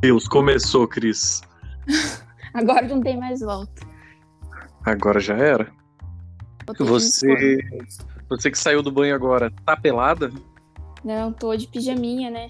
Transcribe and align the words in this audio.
Deus, 0.00 0.28
começou, 0.28 0.86
Cris. 0.86 1.40
Agora 2.54 2.86
não 2.86 3.00
tem 3.00 3.18
mais 3.18 3.40
volta. 3.40 3.86
Agora 4.84 5.20
já 5.20 5.36
era. 5.36 5.70
Você, 6.78 7.58
você 8.28 8.50
que 8.50 8.58
saiu 8.58 8.82
do 8.82 8.92
banho 8.92 9.14
agora, 9.14 9.50
tá 9.64 9.74
pelada? 9.76 10.30
Não, 11.04 11.32
tô 11.32 11.54
de 11.56 11.66
pijaminha, 11.66 12.30
né? 12.30 12.48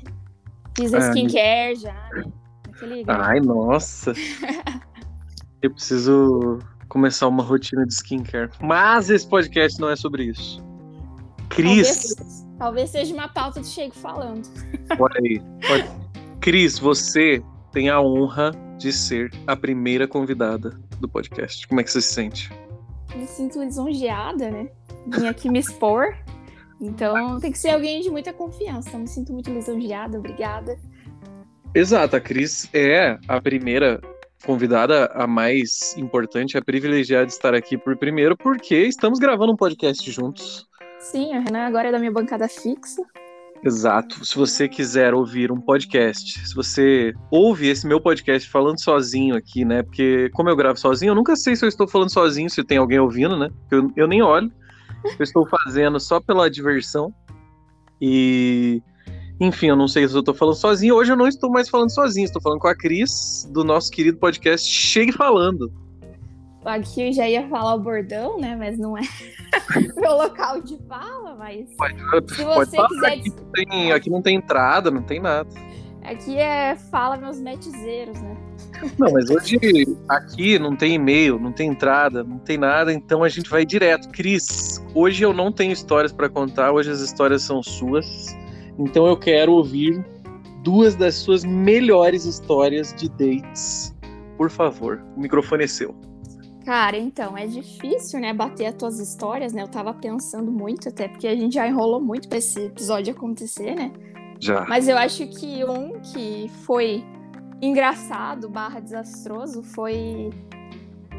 Fiz 0.76 0.92
Ah. 0.92 0.98
a 0.98 1.00
skincare 1.11 1.76
já, 1.76 1.92
né? 2.12 2.24
Aquele 2.68 3.04
Ai, 3.06 3.40
nossa. 3.40 4.12
Eu 5.62 5.70
preciso 5.72 6.58
começar 6.88 7.26
uma 7.28 7.42
rotina 7.42 7.84
de 7.86 7.92
skincare. 7.94 8.50
Mas 8.60 9.10
esse 9.10 9.26
podcast 9.28 9.80
não 9.80 9.88
é 9.90 9.96
sobre 9.96 10.24
isso. 10.24 10.62
Cris, 11.48 12.14
talvez, 12.14 12.46
talvez 12.58 12.90
seja 12.90 13.14
uma 13.14 13.28
pauta 13.28 13.60
do 13.60 13.66
Chego 13.66 13.94
falando. 13.94 14.48
olha 14.98 15.20
aí. 15.20 15.42
Olha. 15.70 15.98
Cris, 16.48 16.79
você 16.79 17.43
tem 17.73 17.91
a 17.91 18.01
honra 18.01 18.52
de 18.79 18.91
ser 18.91 19.30
a 19.47 19.55
primeira 19.55 20.09
convidada 20.09 20.80
do 20.98 21.07
podcast. 21.07 21.69
Como 21.69 21.79
é 21.79 21.84
que 21.84 21.93
você 21.93 22.01
se 22.01 22.15
sente? 22.15 22.51
Me 23.15 23.27
sinto 23.27 23.62
lisonjeada, 23.62 24.51
né? 24.51 24.71
Vim 25.09 25.27
aqui 25.27 25.51
me 25.51 25.59
expor. 25.59 26.16
Então 26.80 27.38
tem 27.38 27.52
que 27.52 27.59
ser 27.59 27.69
alguém 27.69 28.01
de 28.01 28.09
muita 28.09 28.33
confiança. 28.33 28.97
Me 28.97 29.07
sinto 29.07 29.30
muito 29.30 29.51
lisonjeada, 29.51 30.19
obrigada. 30.19 30.79
Exato, 31.74 32.16
a 32.16 32.21
Cris 32.21 32.66
é 32.73 33.19
a 33.29 33.38
primeira 33.43 34.01
convidada, 34.46 35.05
a 35.12 35.27
mais 35.27 35.95
importante, 35.99 36.57
a 36.57 36.65
privilegiada 36.65 37.27
de 37.27 37.33
estar 37.33 37.55
aqui 37.55 37.77
por 37.77 37.95
primeiro, 37.99 38.35
porque 38.38 38.74
estamos 38.85 39.19
gravando 39.19 39.52
um 39.52 39.57
podcast 39.57 40.10
juntos. 40.10 40.66
Sim, 40.99 41.35
a 41.35 41.41
Renan 41.41 41.66
agora 41.66 41.88
é 41.88 41.93
da 41.93 41.99
minha 41.99 42.10
bancada 42.10 42.49
fixa. 42.49 43.02
Exato. 43.64 44.24
Se 44.24 44.36
você 44.36 44.68
quiser 44.68 45.14
ouvir 45.14 45.50
um 45.50 45.60
podcast, 45.60 46.46
se 46.46 46.54
você 46.54 47.12
ouve 47.30 47.68
esse 47.68 47.87
meu 47.87 48.00
podcast 48.00 48.48
falando 48.48 48.80
sozinho 48.80 49.34
aqui, 49.34 49.65
né? 49.65 49.82
Porque 49.82 50.30
como 50.32 50.48
eu 50.48 50.56
gravo 50.56 50.78
sozinho, 50.78 51.10
eu 51.10 51.15
nunca 51.15 51.34
sei 51.37 51.56
se 51.56 51.65
eu 51.65 51.68
estou 51.68 51.88
falando 51.88 52.12
sozinho, 52.12 52.48
se 52.48 52.62
tem 52.62 52.78
alguém 52.78 52.98
ouvindo, 52.98 53.37
né? 53.37 53.48
Eu, 53.70 53.90
eu 53.96 54.06
nem 54.06 54.23
olho. 54.23 54.50
Eu 55.18 55.23
estou 55.23 55.46
fazendo 55.46 55.98
só 55.98 56.20
pela 56.20 56.50
diversão. 56.50 57.12
E 58.00 58.82
enfim, 59.40 59.66
eu 59.68 59.76
não 59.76 59.87
sei 59.87 60.06
se 60.06 60.15
eu 60.15 60.20
estou 60.20 60.34
falando 60.34 60.56
sozinho. 60.56 60.95
Hoje 60.95 61.12
eu 61.12 61.16
não 61.16 61.28
estou 61.28 61.50
mais 61.50 61.68
falando 61.68 61.90
sozinho, 61.90 62.24
estou 62.24 62.43
falando 62.43 62.60
com 62.60 62.68
a 62.68 62.74
Cris 62.74 63.48
do 63.52 63.65
nosso 63.65 63.90
querido 63.90 64.19
podcast 64.19 64.69
Chegue 64.69 65.12
Falando. 65.12 65.72
Aqui 66.64 67.09
eu 67.09 67.12
já 67.12 67.28
ia 67.28 67.48
falar 67.48 67.75
o 67.75 67.78
bordão, 67.78 68.38
né? 68.38 68.56
Mas 68.56 68.78
não 68.78 68.97
é 68.97 69.03
meu 69.97 70.16
local 70.16 70.60
de 70.60 70.76
fala, 70.88 71.34
mas 71.37 71.69
se 71.69 72.44
você 72.44 72.76
falar, 72.76 72.88
quiser. 72.88 73.12
aqui, 73.12 73.31
não 73.31 73.53
tem, 73.53 73.92
aqui 73.92 74.10
não 74.10 74.22
tem 74.22 74.37
entrada, 74.37 74.91
não 74.91 75.03
tem 75.03 75.20
nada. 75.20 75.48
Aqui 76.03 76.38
é 76.38 76.75
fala 76.91 77.16
meus 77.16 77.38
metizeiros, 77.38 78.20
né? 78.20 78.37
Não, 78.98 79.12
mas 79.12 79.28
hoje 79.28 79.59
aqui 80.09 80.59
não 80.59 80.75
tem 80.75 80.94
e-mail, 80.94 81.38
não 81.38 81.53
tem 81.53 81.69
entrada, 81.69 82.25
não 82.25 82.38
tem 82.38 82.56
nada, 82.56 82.93
então 82.93 83.22
a 83.22 83.28
gente 83.28 83.50
vai 83.50 83.65
direto. 83.65 84.09
Cris, 84.09 84.82
hoje 84.94 85.22
eu 85.22 85.32
não 85.34 85.53
tenho 85.53 85.72
histórias 85.72 86.12
pra 86.12 86.28
contar, 86.28 86.72
hoje 86.72 86.91
as 86.91 87.00
histórias 87.00 87.43
são 87.43 87.62
suas. 87.62 88.34
Então 88.78 89.06
eu 89.06 89.16
quero 89.16 89.53
ouvir 89.53 90.04
duas 90.62 90.94
das 90.94 91.15
suas 91.16 91.44
melhores 91.44 92.25
histórias 92.25 92.94
de 92.94 93.09
dates. 93.10 93.94
Por 94.37 94.50
favor, 94.50 95.03
o 95.16 95.20
microfone 95.20 95.65
é 95.65 95.66
seu. 95.66 95.94
Cara, 96.69 96.99
então, 96.99 97.34
é 97.34 97.47
difícil, 97.47 98.21
né, 98.21 98.31
bater 98.34 98.66
as 98.66 98.75
tuas 98.75 98.99
histórias, 98.99 99.55
né? 99.55 99.62
Eu 99.62 99.69
tava 99.69 99.94
pensando 99.94 100.53
muito, 100.53 100.91
até 100.91 101.09
porque 101.09 101.27
a 101.27 101.34
gente 101.34 101.55
já 101.55 101.66
enrolou 101.66 101.99
muito 101.99 102.28
pra 102.28 102.37
esse 102.37 102.61
episódio 102.66 103.11
acontecer, 103.15 103.75
né? 103.75 103.91
Já. 104.38 104.66
Mas 104.69 104.87
eu 104.87 104.99
acho 104.99 105.27
que 105.28 105.65
um 105.65 105.99
que 106.12 106.50
foi 106.66 107.03
engraçado 107.62 108.50
barra 108.50 108.81
desastroso 108.81 109.62
foi. 109.62 110.28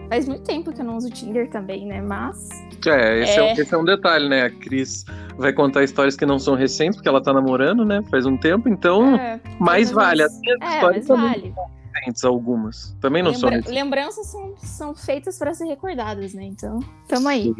Faz 0.07 0.27
muito 0.27 0.43
tempo 0.43 0.71
que 0.71 0.81
eu 0.81 0.85
não 0.85 0.97
uso 0.97 1.07
o 1.07 1.11
Tinder 1.11 1.49
também, 1.49 1.83
né? 1.83 1.99
Mas. 1.99 2.47
É, 2.85 3.19
esse 3.23 3.31
é. 3.31 3.49
É. 3.49 3.51
um- 3.51 3.55
esse 3.59 3.73
é 3.73 3.77
um 3.79 3.85
detalhe, 3.85 4.29
né? 4.29 4.43
A 4.43 4.51
Cris 4.51 5.03
vai 5.35 5.51
contar 5.51 5.83
histórias 5.83 6.15
que 6.15 6.27
não 6.27 6.37
são 6.37 6.53
recentes, 6.53 6.97
porque 6.97 7.09
ela 7.09 7.23
tá 7.23 7.33
namorando, 7.33 7.83
né? 7.83 8.03
Faz 8.11 8.27
um 8.27 8.37
tempo, 8.37 8.69
então 8.69 9.15
é, 9.15 9.39
mais 9.59 9.91
mas- 9.91 10.19
vale. 10.19 10.21
As 10.21 10.31
é, 10.61 10.81
mas 10.83 11.07
também 11.07 11.51
vale. 11.51 11.53
São 11.99 12.05
recentes, 12.05 12.23
algumas. 12.23 12.95
Também 13.01 13.21
não 13.23 13.33
são 13.33 13.49
Lembra- 13.49 13.57
recentes. 13.57 13.73
lembranças 13.73 14.27
são, 14.27 14.53
são 14.57 14.95
feitas 14.95 15.37
para 15.37 15.53
ser 15.53 15.65
recordadas, 15.65 16.33
né? 16.33 16.43
Então, 16.43 16.79
tamo 17.07 17.27
aí. 17.29 17.53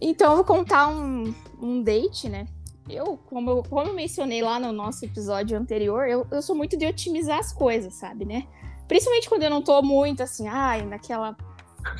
Então, 0.00 0.30
eu 0.32 0.36
vou 0.36 0.44
contar 0.44 0.88
um, 0.88 1.34
um 1.60 1.82
date, 1.82 2.28
né? 2.28 2.46
Eu 2.88 3.16
como, 3.26 3.50
eu, 3.50 3.62
como 3.68 3.88
eu 3.90 3.94
mencionei 3.94 4.42
lá 4.42 4.60
no 4.60 4.70
nosso 4.72 5.04
episódio 5.04 5.58
anterior, 5.58 6.06
eu, 6.08 6.26
eu 6.30 6.40
sou 6.40 6.54
muito 6.54 6.76
de 6.76 6.86
otimizar 6.86 7.38
as 7.38 7.52
coisas, 7.52 7.94
sabe, 7.94 8.24
né? 8.24 8.44
Principalmente 8.86 9.28
quando 9.28 9.42
eu 9.42 9.50
não 9.50 9.60
tô 9.62 9.82
muito 9.82 10.22
assim, 10.22 10.46
ai, 10.46 10.82
naquela 10.86 11.36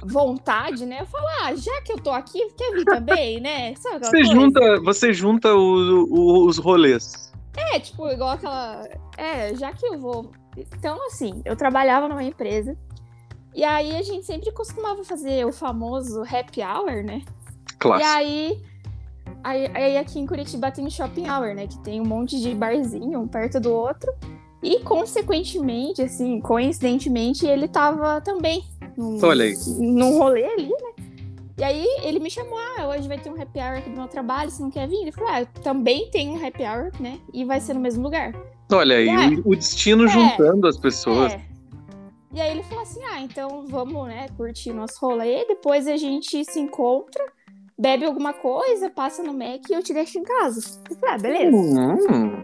vontade, 0.04 0.84
né? 0.86 1.00
Eu 1.00 1.06
falo, 1.06 1.26
ah, 1.42 1.54
já 1.56 1.80
que 1.82 1.92
eu 1.92 1.98
tô 1.98 2.10
aqui, 2.10 2.48
quer 2.56 2.72
vir 2.74 2.84
também, 2.84 3.40
né? 3.40 3.74
Sabe 3.80 4.04
Você 4.04 4.10
coisa? 4.18 4.32
junta, 4.32 4.80
você 4.80 5.12
junta 5.12 5.54
o- 5.54 6.06
o- 6.08 6.46
os 6.46 6.58
rolês. 6.58 7.32
É, 7.56 7.80
tipo, 7.80 8.06
igual 8.08 8.30
aquela. 8.30 8.86
É, 9.16 9.54
já 9.54 9.72
que 9.72 9.86
eu 9.86 9.98
vou. 9.98 10.30
Então, 10.56 11.04
assim, 11.06 11.42
eu 11.44 11.56
trabalhava 11.56 12.08
numa 12.08 12.24
empresa. 12.24 12.76
E 13.54 13.64
aí 13.64 13.96
a 13.96 14.02
gente 14.02 14.26
sempre 14.26 14.52
costumava 14.52 15.02
fazer 15.04 15.46
o 15.46 15.52
famoso 15.52 16.22
happy 16.22 16.60
hour, 16.62 17.02
né? 17.04 17.22
E 17.72 17.74
Clássico. 17.78 18.10
aí, 18.10 18.62
aí, 19.42 19.70
aí 19.74 19.98
aqui 19.98 20.18
em 20.18 20.26
Curitiba 20.26 20.70
tem 20.70 20.86
o 20.86 20.90
shopping 20.90 21.28
hour, 21.28 21.54
né? 21.54 21.66
Que 21.66 21.78
tem 21.80 22.00
um 22.00 22.04
monte 22.04 22.40
de 22.40 22.54
barzinho, 22.54 23.20
um 23.20 23.28
perto 23.28 23.58
do 23.58 23.72
outro. 23.72 24.12
E, 24.62 24.80
consequentemente, 24.80 26.02
assim, 26.02 26.40
coincidentemente, 26.40 27.46
ele 27.46 27.68
tava 27.68 28.20
também 28.20 28.64
num, 28.96 29.18
Olha 29.22 29.44
aí. 29.44 29.54
num 29.78 30.18
rolê 30.18 30.44
ali, 30.44 30.68
né? 30.68 30.95
E 31.58 31.64
aí 31.64 31.86
ele 32.02 32.18
me 32.20 32.30
chamou, 32.30 32.58
ah, 32.58 32.88
hoje 32.88 33.08
vai 33.08 33.18
ter 33.18 33.30
um 33.30 33.40
happy 33.40 33.58
hour 33.58 33.78
aqui 33.78 33.88
do 33.88 33.96
meu 33.96 34.08
trabalho, 34.08 34.50
você 34.50 34.62
não 34.62 34.70
quer 34.70 34.86
vir? 34.86 34.96
Ele 34.96 35.12
falou, 35.12 35.30
ah, 35.30 35.40
eu 35.40 35.46
também 35.62 36.10
tem 36.10 36.28
um 36.28 36.46
happy 36.46 36.62
hour, 36.62 36.90
né? 37.00 37.18
E 37.32 37.44
vai 37.44 37.60
ser 37.60 37.72
no 37.72 37.80
mesmo 37.80 38.02
lugar. 38.02 38.34
Olha 38.70 38.96
aí, 38.96 39.40
o, 39.44 39.54
destino 39.54 40.04
É. 40.04 40.08
juntando 40.08 40.66
as 40.66 40.76
pessoas. 40.76 41.32
É. 41.32 41.40
E 42.32 42.40
aí 42.40 42.50
ele 42.50 42.62
falou 42.64 42.82
assim: 42.82 43.02
ah, 43.04 43.20
então 43.20 43.64
vamos, 43.66 44.08
né, 44.08 44.26
curtir 44.36 44.72
nosso 44.72 44.98
rolê, 45.00 45.46
depois 45.46 45.86
a 45.86 45.96
gente 45.96 46.44
se 46.44 46.60
encontra, 46.60 47.24
bebe 47.78 48.04
alguma 48.04 48.34
coisa, 48.34 48.90
passa 48.90 49.22
no 49.22 49.32
Mac 49.32 49.62
e 49.70 49.72
eu 49.72 49.82
te 49.82 49.94
deixo 49.94 50.18
em 50.18 50.24
casa. 50.24 50.60
Eu 50.90 50.96
falei, 50.96 51.14
ah, 51.14 51.18
beleza. 51.18 51.56
Hum. 51.56 52.42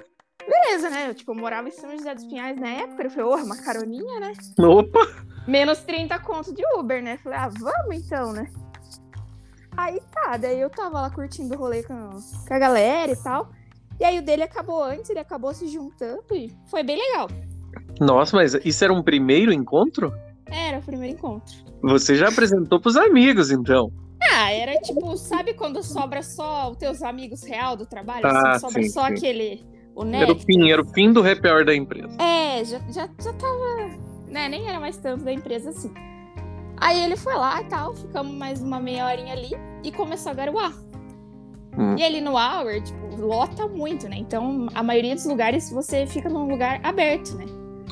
Beleza, 0.49 0.91
né? 0.91 1.11
Eu, 1.11 1.15
tipo, 1.15 1.33
eu 1.33 1.37
morava 1.37 1.69
em 1.69 1.73
São 1.73 1.91
José 1.91 2.15
dos 2.15 2.25
Pinhais 2.25 2.59
na 2.59 2.69
época. 2.69 3.05
Eu 3.05 3.11
falei, 3.11 3.27
oh, 3.27 3.45
uma 3.45 3.57
caroninha, 3.57 4.21
né? 4.21 4.33
Opa! 4.59 5.01
Menos 5.47 5.81
30 5.81 6.19
conto 6.21 6.55
de 6.55 6.63
Uber, 6.77 7.03
né? 7.03 7.19
Falei, 7.19 7.39
ah, 7.39 7.49
vamos 7.49 8.05
então, 8.05 8.33
né? 8.33 8.49
Aí 9.77 10.01
tá, 10.13 10.37
daí 10.37 10.61
eu 10.61 10.71
tava 10.71 11.01
lá 11.01 11.11
curtindo 11.11 11.55
o 11.55 11.59
rolê 11.59 11.83
com, 11.83 12.11
com 12.47 12.55
a 12.55 12.59
galera 12.59 13.13
e 13.13 13.17
tal. 13.17 13.51
E 14.01 14.05
aí 14.05 14.19
o 14.19 14.23
dele 14.23 14.43
acabou 14.43 14.83
antes, 14.83 15.09
ele 15.11 15.19
acabou 15.19 15.55
se 15.55 15.69
juntando 15.69 16.25
e 16.33 16.53
foi 16.67 16.83
bem 16.83 16.97
legal. 16.97 17.29
Nossa, 18.01 18.37
mas 18.37 18.55
isso 18.65 18.85
era 18.85 18.93
um 18.93 19.03
primeiro 19.03 19.53
encontro? 19.53 20.13
Era 20.47 20.79
o 20.79 20.83
primeiro 20.83 21.17
encontro. 21.17 21.55
Você 21.83 22.17
já 22.17 22.29
apresentou 22.29 22.81
pros 22.81 22.97
amigos, 22.97 23.51
então. 23.51 23.93
Ah, 24.21 24.53
era 24.53 24.77
tipo, 24.81 25.17
sabe 25.17 25.55
quando 25.55 25.83
sobra 25.83 26.23
só 26.23 26.71
os 26.71 26.77
teus 26.77 27.03
amigos 27.03 27.43
real 27.43 27.77
do 27.77 27.87
trabalho? 27.87 28.27
Ah, 28.27 28.53
assim, 28.53 28.61
sobra 28.61 28.83
sim, 28.83 28.89
só 28.89 29.07
sim. 29.07 29.15
aquele. 29.15 29.67
O 29.95 30.05
Era 30.05 30.33
o 30.33 30.39
fim, 30.39 30.71
era 30.71 30.81
o 30.81 30.87
fim 30.87 31.13
do 31.13 31.21
happy 31.21 31.49
hour 31.49 31.65
da 31.65 31.75
empresa. 31.75 32.17
É, 32.21 32.65
já, 32.65 32.79
já, 32.91 33.09
já 33.21 33.33
tava. 33.35 34.03
Né, 34.29 34.49
nem 34.49 34.67
era 34.67 34.81
mais 34.81 34.97
tanto 34.97 35.25
da 35.25 35.33
empresa 35.33 35.71
assim. 35.71 35.93
Aí 36.83 37.01
ele 37.01 37.17
foi 37.17 37.35
lá 37.35 37.63
e 37.63 37.65
tal, 37.67 37.95
ficamos 37.95 38.35
mais 38.35 38.61
uma 38.61 38.81
meia 38.81 39.07
horinha 39.07 39.35
ali 39.35 39.53
e 39.85 39.93
começou 39.93 40.33
a 40.33 40.35
garoar. 40.35 40.73
Hum. 41.79 41.95
E 41.97 42.03
ali 42.03 42.21
no 42.21 42.33
hour, 42.33 42.83
tipo, 42.83 43.17
lota 43.25 43.69
muito, 43.69 44.09
né? 44.09 44.17
Então, 44.17 44.67
a 44.75 44.83
maioria 44.83 45.15
dos 45.15 45.25
lugares 45.25 45.71
você 45.71 46.05
fica 46.09 46.29
num 46.29 46.49
lugar 46.49 46.81
aberto, 46.83 47.37
né? 47.37 47.47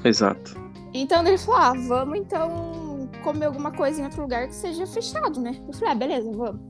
Exato. 0.05 0.61
Então 0.93 1.25
ele 1.25 1.39
falou: 1.39 1.61
ah, 1.61 1.73
vamos 1.87 2.19
então 2.19 3.09
comer 3.23 3.47
alguma 3.47 3.71
coisa 3.71 4.01
em 4.01 4.05
outro 4.05 4.23
lugar 4.23 4.49
que 4.49 4.55
seja 4.57 4.85
fechado, 4.89 5.41
né? 5.41 5.55
Eu 5.69 5.73
falei: 5.73 5.93
ah, 5.93 5.95
beleza, 5.95 6.33
vamos. 6.33 6.61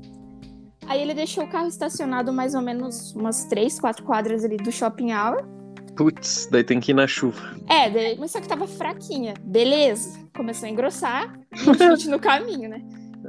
Aí 0.87 1.00
ele 1.00 1.15
deixou 1.15 1.44
o 1.44 1.49
carro 1.49 1.69
estacionado 1.69 2.35
mais 2.35 2.55
ou 2.55 2.61
menos 2.61 3.15
umas 3.15 3.44
três, 3.44 3.81
quatro 3.81 4.05
quadras 4.05 4.44
ali 4.44 4.59
do 4.59 4.71
shopping 4.71 5.15
hour. 5.15 5.43
Putz, 6.05 6.49
daí 6.50 6.64
tem 6.64 6.81
que 6.81 6.93
ir 6.93 6.94
na 6.94 7.06
chuva. 7.06 7.38
É, 7.69 7.91
daí, 7.91 8.17
mas 8.19 8.31
só 8.31 8.41
que 8.41 8.49
tava 8.49 8.67
fraquinha. 8.67 9.35
Beleza. 9.43 10.19
Começou 10.35 10.67
a 10.67 10.70
engrossar 10.70 11.38
no 12.08 12.17
caminho, 12.19 12.70
né? 12.70 12.82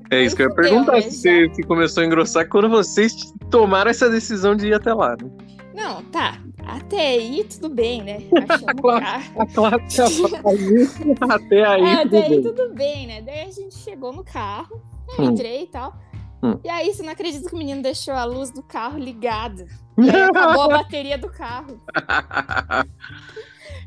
É 0.09 0.23
isso 0.23 0.37
que 0.37 0.41
eu 0.43 0.47
ia 0.47 0.55
perguntar, 0.55 0.93
né, 0.93 1.01
se, 1.01 1.17
você- 1.17 1.53
se 1.53 1.63
começou 1.63 2.01
a 2.01 2.05
engrossar 2.05 2.47
quando 2.47 2.69
vocês 2.69 3.33
tomaram 3.49 3.91
essa 3.91 4.09
decisão 4.09 4.55
de 4.55 4.67
ir 4.67 4.73
até 4.73 4.93
lá. 4.93 5.17
Né? 5.21 5.29
Não, 5.73 6.01
tá. 6.05 6.39
Até 6.65 7.09
aí 7.09 7.43
tudo 7.43 7.67
bem, 7.67 8.03
né? 8.03 8.19
A 9.37 9.45
classe 9.47 10.01
até 11.29 11.65
aí, 11.65 11.83
É, 11.83 12.03
tudo 12.03 12.15
até 12.17 12.23
aí 12.23 12.29
bem. 12.29 12.41
tudo 12.41 12.73
bem, 12.73 13.07
né? 13.07 13.21
Daí 13.21 13.41
a 13.41 13.51
gente 13.51 13.75
chegou 13.75 14.13
no 14.13 14.23
carro, 14.23 14.81
eu 15.17 15.25
Hum. 15.25 15.31
entrei 15.31 15.63
e 15.63 15.67
tal. 15.67 15.93
Hum. 16.43 16.59
E 16.63 16.69
aí, 16.69 16.93
você 16.93 17.03
não 17.03 17.11
acredita 17.11 17.47
que 17.47 17.55
o 17.55 17.57
menino 17.57 17.81
deixou 17.81 18.13
a 18.13 18.23
luz 18.23 18.51
do 18.51 18.63
carro 18.63 18.97
ligada. 18.97 19.65
E 19.97 20.09
acabou 20.09 20.63
a 20.63 20.67
bateria 20.79 21.17
do 21.17 21.29
carro. 21.29 21.79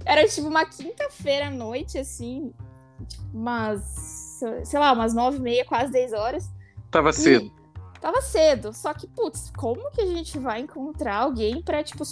Era 0.04 0.26
tipo 0.28 0.46
uma 0.46 0.64
quinta-feira 0.64 1.48
à 1.48 1.50
noite, 1.50 1.98
assim, 1.98 2.52
tipo, 3.08 3.24
umas, 3.32 4.40
sei 4.64 4.78
lá, 4.78 4.92
umas 4.92 5.14
nove 5.14 5.38
e 5.38 5.40
meia, 5.40 5.64
quase 5.64 5.92
dez 5.92 6.12
horas. 6.12 6.50
Tava 6.90 7.12
cedo. 7.12 7.50
Tava 8.00 8.20
cedo. 8.20 8.72
Só 8.72 8.92
que, 8.92 9.06
putz, 9.08 9.50
como 9.56 9.90
que 9.90 10.02
a 10.02 10.06
gente 10.06 10.38
vai 10.38 10.60
encontrar 10.60 11.16
alguém 11.16 11.62
pra, 11.62 11.82
tipo, 11.82 12.04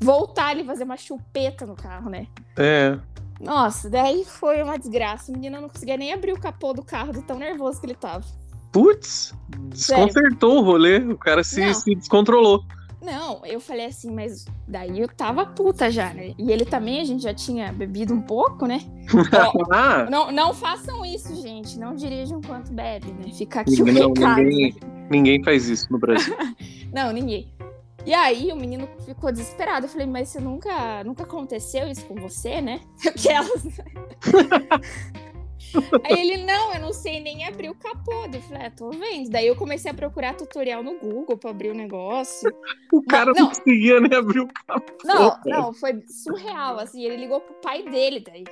voltar 0.00 0.48
ali 0.48 0.64
fazer 0.64 0.84
uma 0.84 0.96
chupeta 0.96 1.64
no 1.64 1.76
carro, 1.76 2.10
né? 2.10 2.26
É. 2.58 2.98
Nossa, 3.40 3.88
daí 3.88 4.24
foi 4.24 4.62
uma 4.62 4.78
desgraça. 4.78 5.30
O 5.30 5.34
menino 5.34 5.60
não 5.60 5.68
conseguia 5.68 5.96
nem 5.96 6.12
abrir 6.12 6.32
o 6.32 6.40
capô 6.40 6.74
do 6.74 6.84
carro 6.84 7.12
de 7.12 7.22
tão 7.22 7.38
nervoso 7.38 7.80
que 7.80 7.86
ele 7.86 7.94
tava. 7.94 8.24
Putz, 8.72 9.34
desconcertou 9.68 10.50
Sério? 10.50 10.62
o 10.62 10.64
rolê. 10.64 10.98
O 10.98 11.18
cara 11.18 11.42
se, 11.42 11.74
se 11.74 11.94
descontrolou. 11.94 12.64
Não, 13.02 13.44
eu 13.46 13.58
falei 13.60 13.86
assim, 13.86 14.10
mas 14.10 14.44
daí 14.68 15.00
eu 15.00 15.08
tava 15.08 15.46
puta 15.46 15.90
já, 15.90 16.12
né? 16.12 16.34
E 16.38 16.52
ele 16.52 16.66
também, 16.66 17.00
a 17.00 17.04
gente 17.04 17.22
já 17.22 17.32
tinha 17.32 17.72
bebido 17.72 18.12
um 18.12 18.20
pouco, 18.20 18.66
né? 18.66 18.80
Ó, 19.72 20.10
não, 20.10 20.30
não 20.30 20.52
façam 20.52 21.04
isso, 21.04 21.34
gente. 21.40 21.78
Não 21.78 21.94
dirijam 21.94 22.38
enquanto 22.38 22.70
bebe, 22.72 23.06
né? 23.12 23.32
Fica 23.32 23.60
aqui 23.60 23.82
não, 23.82 24.10
o 24.10 24.14
recado. 24.14 24.42
Ninguém, 24.42 24.72
né? 24.74 25.06
ninguém 25.10 25.42
faz 25.42 25.66
isso 25.68 25.90
no 25.90 25.98
Brasil. 25.98 26.36
não, 26.92 27.10
ninguém. 27.10 27.50
E 28.04 28.12
aí 28.12 28.52
o 28.52 28.56
menino 28.56 28.86
ficou 29.06 29.32
desesperado. 29.32 29.86
Eu 29.86 29.90
falei, 29.90 30.06
mas 30.06 30.28
você 30.28 30.40
nunca, 30.40 31.02
nunca 31.02 31.22
aconteceu 31.22 31.88
isso 31.88 32.04
com 32.04 32.16
você, 32.16 32.60
né? 32.60 32.80
Aquelas. 33.06 33.80
Aí 36.04 36.20
ele, 36.20 36.44
não, 36.44 36.74
eu 36.74 36.80
não 36.80 36.92
sei 36.92 37.20
nem 37.20 37.29
abrir 37.60 37.70
o 37.70 37.74
capô. 37.74 38.24
Eu 38.32 38.42
falei, 38.42 38.62
é, 38.66 38.70
tô 38.70 38.90
vendo. 38.90 39.30
Daí 39.30 39.46
eu 39.46 39.56
comecei 39.56 39.90
a 39.90 39.94
procurar 39.94 40.34
tutorial 40.34 40.82
no 40.82 40.98
Google 40.98 41.36
pra 41.36 41.50
abrir 41.50 41.70
o 41.70 41.74
negócio. 41.74 42.50
O 42.92 43.02
cara 43.04 43.32
não, 43.32 43.42
não 43.42 43.48
conseguia 43.50 44.00
nem 44.00 44.18
abrir 44.18 44.40
o 44.40 44.48
capô. 44.48 44.92
Não, 45.04 45.38
não, 45.46 45.72
foi 45.72 46.02
surreal, 46.08 46.78
assim. 46.80 47.04
Ele 47.04 47.18
ligou 47.18 47.40
pro 47.40 47.54
pai 47.54 47.84
dele 47.84 48.18
daí. 48.20 48.44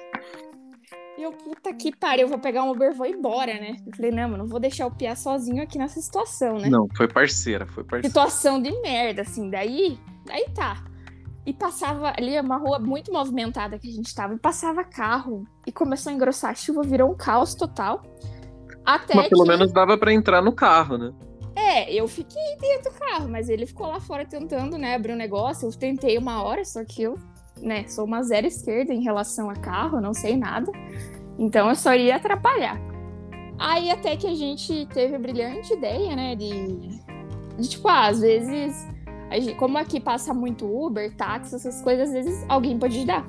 E 1.18 1.22
eu, 1.22 1.32
puta 1.32 1.74
que 1.74 1.94
pariu, 1.94 2.26
eu 2.26 2.28
vou 2.28 2.38
pegar 2.38 2.62
um 2.62 2.70
Uber 2.70 2.92
e 2.92 2.94
vou 2.94 3.06
embora, 3.06 3.54
né? 3.54 3.76
Eu 3.84 3.96
falei, 3.96 4.12
não, 4.12 4.28
mano, 4.28 4.44
não 4.44 4.46
vou 4.46 4.60
deixar 4.60 4.86
o 4.86 4.92
Pia 4.92 5.16
sozinho 5.16 5.60
aqui 5.60 5.76
nessa 5.76 6.00
situação, 6.00 6.58
né? 6.58 6.68
Não, 6.68 6.86
foi 6.96 7.08
parceira, 7.08 7.66
foi 7.66 7.82
parceira. 7.82 8.06
Situação 8.06 8.62
de 8.62 8.70
merda, 8.80 9.22
assim. 9.22 9.50
Daí, 9.50 9.98
daí 10.24 10.46
tá. 10.54 10.84
E 11.44 11.52
passava 11.52 12.12
ali 12.16 12.38
uma 12.38 12.58
rua 12.58 12.78
muito 12.78 13.12
movimentada 13.12 13.76
que 13.76 13.88
a 13.88 13.92
gente 13.92 14.14
tava, 14.14 14.34
e 14.34 14.38
passava 14.38 14.84
carro. 14.84 15.44
E 15.66 15.72
começou 15.72 16.12
a 16.12 16.14
engrossar 16.14 16.52
a 16.52 16.54
chuva, 16.54 16.82
virou 16.82 17.10
um 17.10 17.16
caos 17.16 17.54
total. 17.54 18.02
Até 18.88 19.14
mas 19.14 19.28
pelo 19.28 19.42
que... 19.42 19.50
menos 19.50 19.70
dava 19.70 19.98
para 19.98 20.14
entrar 20.14 20.40
no 20.40 20.50
carro, 20.50 20.96
né? 20.96 21.12
É, 21.54 21.92
eu 21.92 22.08
fiquei 22.08 22.56
dentro 22.58 22.90
do 22.90 22.98
carro, 22.98 23.28
mas 23.28 23.50
ele 23.50 23.66
ficou 23.66 23.86
lá 23.86 24.00
fora 24.00 24.24
tentando, 24.24 24.78
né, 24.78 24.94
abrir 24.94 25.12
um 25.12 25.16
negócio. 25.16 25.68
Eu 25.68 25.72
tentei 25.72 26.16
uma 26.16 26.42
hora, 26.42 26.64
só 26.64 26.82
que 26.82 27.02
eu, 27.02 27.18
né, 27.60 27.86
sou 27.86 28.06
uma 28.06 28.22
zero 28.22 28.46
esquerda 28.46 28.94
em 28.94 29.02
relação 29.02 29.50
a 29.50 29.54
carro, 29.54 30.00
não 30.00 30.14
sei 30.14 30.38
nada. 30.38 30.72
Então 31.38 31.68
eu 31.68 31.74
só 31.74 31.94
ia 31.94 32.16
atrapalhar. 32.16 32.80
Aí 33.58 33.90
até 33.90 34.16
que 34.16 34.26
a 34.26 34.34
gente 34.34 34.86
teve 34.86 35.16
a 35.16 35.18
brilhante 35.18 35.74
ideia, 35.74 36.16
né, 36.16 36.34
de, 36.34 36.98
de 37.58 37.68
tipo, 37.68 37.88
ah, 37.88 38.06
às 38.06 38.20
vezes 38.20 38.88
Gente, 39.30 39.54
como 39.56 39.76
aqui 39.76 40.00
passa 40.00 40.32
muito 40.32 40.64
Uber, 40.64 41.14
táxi, 41.14 41.54
essas 41.54 41.82
coisas, 41.82 42.08
às 42.08 42.14
vezes 42.14 42.46
alguém 42.48 42.78
pode 42.78 43.04
dar. 43.04 43.28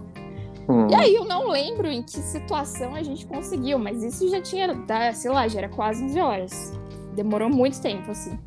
Hum. 0.69 0.88
E 0.88 0.94
aí 0.94 1.16
eu 1.16 1.25
não 1.25 1.50
lembro 1.50 1.88
em 1.88 2.04
que 2.04 2.19
situação 2.19 2.94
a 2.94 3.01
gente 3.01 3.25
conseguiu, 3.25 3.80
mas 3.80 4.04
isso 4.04 4.30
já 4.30 4.39
tinha, 4.39 4.69
sei 5.13 5.31
lá, 5.31 5.48
já 5.48 5.62
era 5.62 5.69
quase 5.69 6.04
11 6.04 6.19
horas. 6.19 6.74
Demorou 7.16 7.50
muito 7.50 7.81
tempo, 7.81 8.12
assim. 8.12 8.38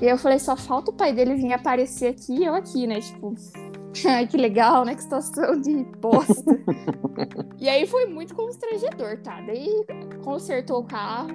E 0.00 0.04
aí 0.04 0.10
eu 0.10 0.18
falei, 0.18 0.38
só 0.38 0.56
falta 0.56 0.90
o 0.90 0.94
pai 0.94 1.12
dele 1.12 1.34
vir 1.34 1.52
aparecer 1.52 2.08
aqui 2.08 2.40
e 2.40 2.44
eu 2.44 2.54
aqui, 2.54 2.86
né? 2.86 3.00
Tipo, 3.00 3.34
ai, 4.08 4.26
que 4.26 4.38
legal, 4.38 4.86
né? 4.86 4.94
Que 4.94 5.02
situação 5.02 5.60
de 5.60 5.84
bosta. 6.00 6.58
e 7.60 7.68
aí 7.68 7.86
foi 7.86 8.06
muito 8.06 8.34
constrangedor, 8.34 9.18
tá? 9.18 9.42
Daí 9.42 9.84
consertou 10.24 10.80
o 10.80 10.84
carro, 10.84 11.28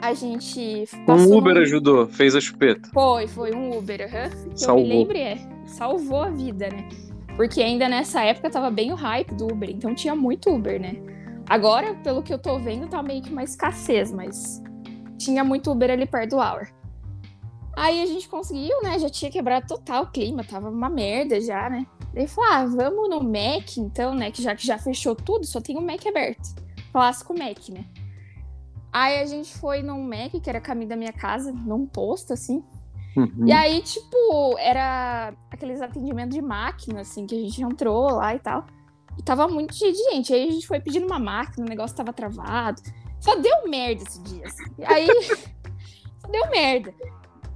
a 0.00 0.12
gente. 0.14 0.84
Um 1.08 1.36
Uber 1.36 1.56
ajudou, 1.58 2.08
fez 2.08 2.34
a 2.34 2.40
chupeta. 2.40 2.88
Foi, 2.92 3.28
foi 3.28 3.54
um 3.54 3.78
Uber, 3.78 4.00
uhum. 4.00 4.50
Que 4.50 4.60
Salvou. 4.60 4.82
eu 4.82 4.88
me 4.88 4.98
lembre, 4.98 5.20
é. 5.20 5.38
Salvou 5.64 6.22
a 6.22 6.30
vida, 6.30 6.68
né? 6.68 6.88
Porque 7.36 7.62
ainda 7.62 7.88
nessa 7.88 8.22
época 8.22 8.50
tava 8.50 8.70
bem 8.70 8.92
o 8.92 8.96
hype 8.96 9.34
do 9.34 9.46
Uber, 9.46 9.70
então 9.70 9.94
tinha 9.94 10.14
muito 10.14 10.50
Uber, 10.50 10.80
né? 10.80 10.96
Agora, 11.48 11.94
pelo 11.96 12.22
que 12.22 12.32
eu 12.32 12.38
tô 12.38 12.58
vendo, 12.58 12.88
tá 12.88 13.02
meio 13.02 13.22
que 13.22 13.30
uma 13.30 13.42
escassez, 13.42 14.12
mas 14.12 14.62
tinha 15.18 15.42
muito 15.42 15.70
Uber 15.70 15.90
ali 15.90 16.06
perto 16.06 16.30
do 16.30 16.36
Hour. 16.36 16.68
Aí 17.74 18.02
a 18.02 18.06
gente 18.06 18.28
conseguiu, 18.28 18.82
né? 18.82 18.98
Já 18.98 19.08
tinha 19.08 19.30
quebrado 19.30 19.66
total 19.66 20.04
o 20.04 20.10
clima, 20.10 20.44
tava 20.44 20.68
uma 20.68 20.90
merda 20.90 21.40
já, 21.40 21.70
né? 21.70 21.86
Daí 22.12 22.28
falou: 22.28 22.50
ah, 22.50 22.66
vamos 22.66 23.08
no 23.08 23.22
Mac, 23.22 23.76
então, 23.78 24.14
né? 24.14 24.30
Que 24.30 24.42
já 24.42 24.54
que 24.54 24.66
já 24.66 24.78
fechou 24.78 25.14
tudo, 25.14 25.46
só 25.46 25.60
tem 25.60 25.78
o 25.78 25.80
Mac 25.80 26.06
aberto. 26.06 26.54
Clássico 26.92 27.36
Mac, 27.36 27.68
né? 27.70 27.86
Aí 28.92 29.20
a 29.20 29.26
gente 29.26 29.54
foi 29.54 29.82
num 29.82 30.02
Mac, 30.06 30.32
que 30.32 30.50
era 30.50 30.60
caminho 30.60 30.90
da 30.90 30.96
minha 30.96 31.12
casa, 31.12 31.50
num 31.50 31.86
posto, 31.86 32.34
assim. 32.34 32.62
Uhum. 33.16 33.46
E 33.46 33.52
aí, 33.52 33.80
tipo, 33.82 34.56
era 34.58 35.34
aqueles 35.50 35.80
atendimentos 35.80 36.34
de 36.34 36.42
máquina, 36.42 37.00
assim, 37.00 37.26
que 37.26 37.34
a 37.34 37.38
gente 37.38 37.62
entrou 37.62 38.14
lá 38.14 38.34
e 38.34 38.38
tal. 38.38 38.66
E 39.18 39.22
tava 39.22 39.46
muito 39.48 39.74
cheio 39.74 39.92
de 39.92 40.02
gente. 40.10 40.32
Aí 40.32 40.48
a 40.48 40.52
gente 40.52 40.66
foi 40.66 40.80
pedindo 40.80 41.06
uma 41.06 41.18
máquina, 41.18 41.66
o 41.66 41.68
negócio 41.68 41.96
tava 41.96 42.12
travado. 42.12 42.80
Só 43.20 43.36
deu 43.36 43.68
merda 43.68 44.02
esse 44.02 44.20
dia, 44.22 44.46
assim. 44.46 44.64
Aí. 44.84 45.06
só 46.20 46.28
deu 46.28 46.50
merda. 46.50 46.94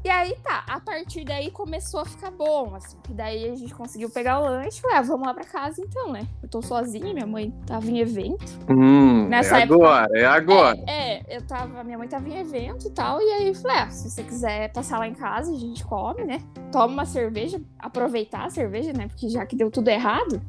E 0.07 0.09
aí 0.09 0.37
tá, 0.37 0.63
a 0.69 0.79
partir 0.79 1.25
daí 1.25 1.51
começou 1.51 1.99
a 1.99 2.05
ficar 2.05 2.31
bom, 2.31 2.77
assim. 2.77 2.97
E 3.11 3.13
daí 3.13 3.51
a 3.51 3.57
gente 3.57 3.75
conseguiu 3.75 4.09
pegar 4.09 4.39
o 4.39 4.45
lanche. 4.45 4.81
Falei, 4.81 4.99
ah, 4.99 5.03
vamos 5.03 5.27
lá 5.27 5.35
pra 5.35 5.43
casa 5.43 5.81
então, 5.81 6.13
né? 6.13 6.29
Eu 6.41 6.49
tô 6.49 6.63
sozinha, 6.63 7.13
minha 7.13 7.27
mãe 7.27 7.53
tava 7.67 7.91
em 7.91 7.99
evento. 7.99 8.45
Hum, 8.71 9.27
Nessa 9.27 9.59
é 9.59 9.63
época, 9.63 9.75
agora, 9.75 10.09
é 10.17 10.25
agora. 10.25 10.79
É, 10.87 11.15
é, 11.15 11.37
eu 11.37 11.43
tava, 11.43 11.83
minha 11.83 11.99
mãe 11.99 12.07
tava 12.07 12.29
em 12.29 12.39
evento 12.39 12.87
e 12.87 12.91
tal. 12.91 13.21
E 13.21 13.25
aí 13.33 13.53
falei, 13.57 13.79
ah, 13.79 13.91
se 13.91 14.09
você 14.09 14.23
quiser 14.23 14.73
passar 14.73 15.01
lá 15.01 15.09
em 15.09 15.15
casa, 15.15 15.51
a 15.51 15.59
gente 15.59 15.85
come, 15.85 16.25
né? 16.25 16.41
Toma 16.71 16.87
uma 16.87 17.05
cerveja, 17.05 17.61
aproveitar 17.77 18.45
a 18.45 18.51
cerveja, 18.51 18.93
né? 18.93 19.09
Porque 19.09 19.29
já 19.29 19.45
que 19.45 19.57
deu 19.57 19.73
tudo 19.73 19.89
errado, 19.89 20.41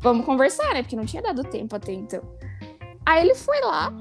vamos 0.00 0.24
conversar, 0.24 0.72
né? 0.72 0.80
Porque 0.80 0.96
não 0.96 1.04
tinha 1.04 1.22
dado 1.22 1.44
tempo 1.44 1.76
até 1.76 1.92
então. 1.92 2.22
Aí 3.04 3.22
ele 3.22 3.34
foi 3.34 3.60
lá, 3.60 3.92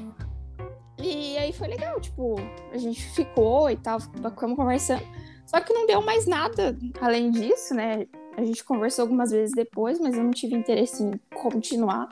e 0.98 1.38
aí 1.38 1.52
foi 1.52 1.68
legal, 1.68 2.00
tipo, 2.00 2.36
a 2.72 2.78
gente 2.78 3.02
ficou 3.12 3.70
e 3.70 3.78
tal, 3.78 4.00
ficamos 4.00 4.56
conversando. 4.56 5.04
Só 5.46 5.60
que 5.60 5.74
não 5.74 5.86
deu 5.86 6.02
mais 6.02 6.26
nada 6.26 6.78
além 7.00 7.30
disso, 7.32 7.74
né? 7.74 8.08
A 8.38 8.44
gente 8.44 8.64
conversou 8.64 9.04
algumas 9.04 9.32
vezes 9.32 9.54
depois, 9.56 10.00
mas 10.00 10.16
eu 10.18 10.24
não 10.24 10.32
tive 10.32 10.56
interesse 10.56 11.04
em 11.04 11.12
continuar. 11.34 12.10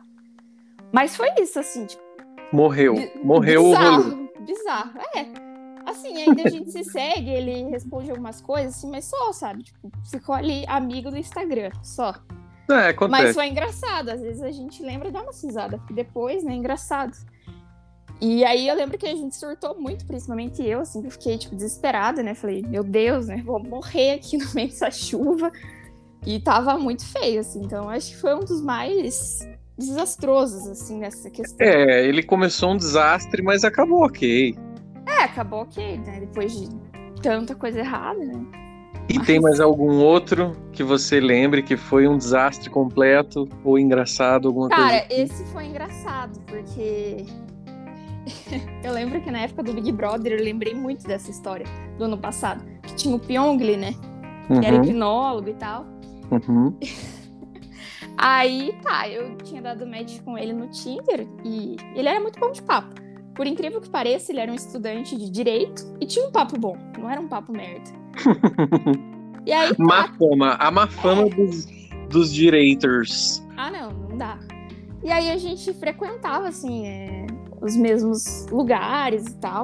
Mas 0.91 1.15
foi 1.15 1.29
isso, 1.39 1.59
assim, 1.59 1.85
tipo. 1.85 2.03
Morreu. 2.51 2.95
Morreu 3.23 3.63
bizarro, 3.63 3.99
o 3.99 4.09
rolê. 4.09 4.29
Bizarro, 4.41 4.99
é. 5.15 5.53
Assim, 5.85 6.21
ainda 6.21 6.43
a 6.43 6.49
gente 6.49 6.71
se 6.71 6.83
segue, 6.83 7.29
ele 7.29 7.63
responde 7.63 8.09
algumas 8.09 8.39
coisas, 8.39 8.75
assim, 8.75 8.89
mas 8.89 9.05
só, 9.05 9.33
sabe? 9.33 9.63
Tipo, 9.63 9.91
ficou 10.09 10.35
ali 10.35 10.63
amigo 10.67 11.09
do 11.09 11.17
Instagram, 11.17 11.71
só. 11.81 12.13
É, 12.69 12.89
acontece. 12.89 13.23
Mas 13.23 13.35
foi 13.35 13.47
engraçado, 13.47 14.09
às 14.09 14.21
vezes 14.21 14.41
a 14.41 14.51
gente 14.51 14.81
lembra 14.81 15.09
e 15.09 15.11
dá 15.11 15.21
uma 15.21 15.33
cisada, 15.33 15.77
porque 15.77 15.93
depois, 15.93 16.43
né, 16.43 16.53
é 16.53 16.55
engraçado. 16.55 17.13
E 18.25 18.45
aí 18.45 18.69
eu 18.69 18.75
lembro 18.75 18.97
que 18.97 19.05
a 19.05 19.13
gente 19.13 19.35
surtou 19.35 19.77
muito, 19.77 20.05
principalmente 20.05 20.65
eu, 20.65 20.79
assim, 20.79 21.01
que 21.01 21.07
eu 21.07 21.11
fiquei, 21.11 21.37
tipo, 21.37 21.57
desesperada, 21.57 22.23
né? 22.23 22.33
Falei, 22.33 22.61
meu 22.65 22.81
Deus, 22.81 23.27
né? 23.27 23.43
Vou 23.45 23.61
morrer 23.61 24.11
aqui 24.11 24.37
no 24.39 24.45
meio 24.55 24.69
dessa 24.69 24.89
chuva. 24.89 25.51
E 26.25 26.39
tava 26.39 26.77
muito 26.77 27.05
feio, 27.05 27.41
assim. 27.41 27.61
Então 27.61 27.89
acho 27.89 28.11
que 28.11 28.17
foi 28.21 28.33
um 28.33 28.39
dos 28.39 28.61
mais 28.61 29.45
desastrosos, 29.77 30.65
assim, 30.69 30.99
nessa 30.99 31.29
questão. 31.29 31.67
É, 31.67 32.07
ele 32.07 32.23
começou 32.23 32.71
um 32.71 32.77
desastre, 32.77 33.41
mas 33.41 33.65
acabou 33.65 34.05
ok. 34.05 34.55
É, 35.05 35.23
acabou 35.23 35.63
ok, 35.63 35.97
né? 35.97 36.21
Depois 36.21 36.57
de 36.57 36.69
tanta 37.21 37.53
coisa 37.53 37.79
errada, 37.79 38.23
né? 38.23 38.41
E 39.09 39.17
mas... 39.17 39.27
tem 39.27 39.41
mais 39.41 39.59
algum 39.59 39.97
outro 39.97 40.53
que 40.71 40.81
você 40.81 41.19
lembre 41.19 41.61
que 41.61 41.75
foi 41.75 42.07
um 42.07 42.17
desastre 42.17 42.69
completo 42.69 43.49
ou 43.65 43.77
engraçado, 43.77 44.47
alguma 44.47 44.69
Cara, 44.69 44.81
coisa? 44.81 45.01
Cara, 45.01 45.21
esse 45.21 45.45
foi 45.47 45.65
engraçado, 45.65 46.39
porque 46.47 47.25
eu 48.83 48.93
lembro 48.93 49.21
que 49.21 49.31
na 49.31 49.39
época 49.39 49.63
do 49.63 49.73
Big 49.73 49.91
Brother 49.91 50.33
eu 50.33 50.43
lembrei 50.43 50.73
muito 50.73 51.05
dessa 51.05 51.29
história 51.29 51.65
do 51.97 52.05
ano 52.05 52.17
passado. 52.17 52.63
Que 52.81 52.95
tinha 52.95 53.15
o 53.15 53.19
Pyongli, 53.19 53.77
né? 53.77 53.93
Que 54.47 54.53
uhum. 54.53 54.63
era 54.63 54.75
hipnólogo 54.77 55.49
e 55.49 55.53
tal. 55.53 55.85
Uhum. 56.31 56.77
Aí, 58.17 58.75
tá, 58.83 59.09
eu 59.09 59.35
tinha 59.37 59.61
dado 59.61 59.87
match 59.87 60.21
com 60.21 60.37
ele 60.37 60.53
no 60.53 60.67
Tinder 60.69 61.27
e 61.43 61.75
ele 61.95 62.07
era 62.07 62.19
muito 62.19 62.39
bom 62.39 62.51
de 62.51 62.61
papo. 62.61 62.93
Por 63.33 63.47
incrível 63.47 63.81
que 63.81 63.89
pareça, 63.89 64.31
ele 64.31 64.39
era 64.39 64.51
um 64.51 64.55
estudante 64.55 65.17
de 65.17 65.29
direito 65.29 65.83
e 65.99 66.05
tinha 66.05 66.27
um 66.27 66.31
papo 66.31 66.57
bom, 66.57 66.77
não 66.97 67.09
era 67.09 67.19
um 67.19 67.27
papo 67.27 67.51
merda. 67.51 67.89
e 69.45 69.51
aí. 69.51 69.75
Tá... 69.75 69.83
Má 69.83 70.07
fama, 70.09 70.53
a 70.59 70.69
má 70.69 70.87
fama 70.87 71.23
é. 71.23 71.29
dos, 71.29 71.65
dos 72.09 72.31
direitors. 72.31 73.43
Ah, 73.57 73.71
não, 73.71 73.91
não 73.91 74.17
dá. 74.17 74.37
E 75.03 75.11
aí 75.11 75.31
a 75.31 75.37
gente 75.37 75.73
frequentava, 75.73 76.47
assim, 76.47 76.85
é, 76.85 77.22
os 77.63 77.75
mesmos 77.75 78.45
lugares 78.47 79.25
e 79.27 79.35
tal. 79.37 79.63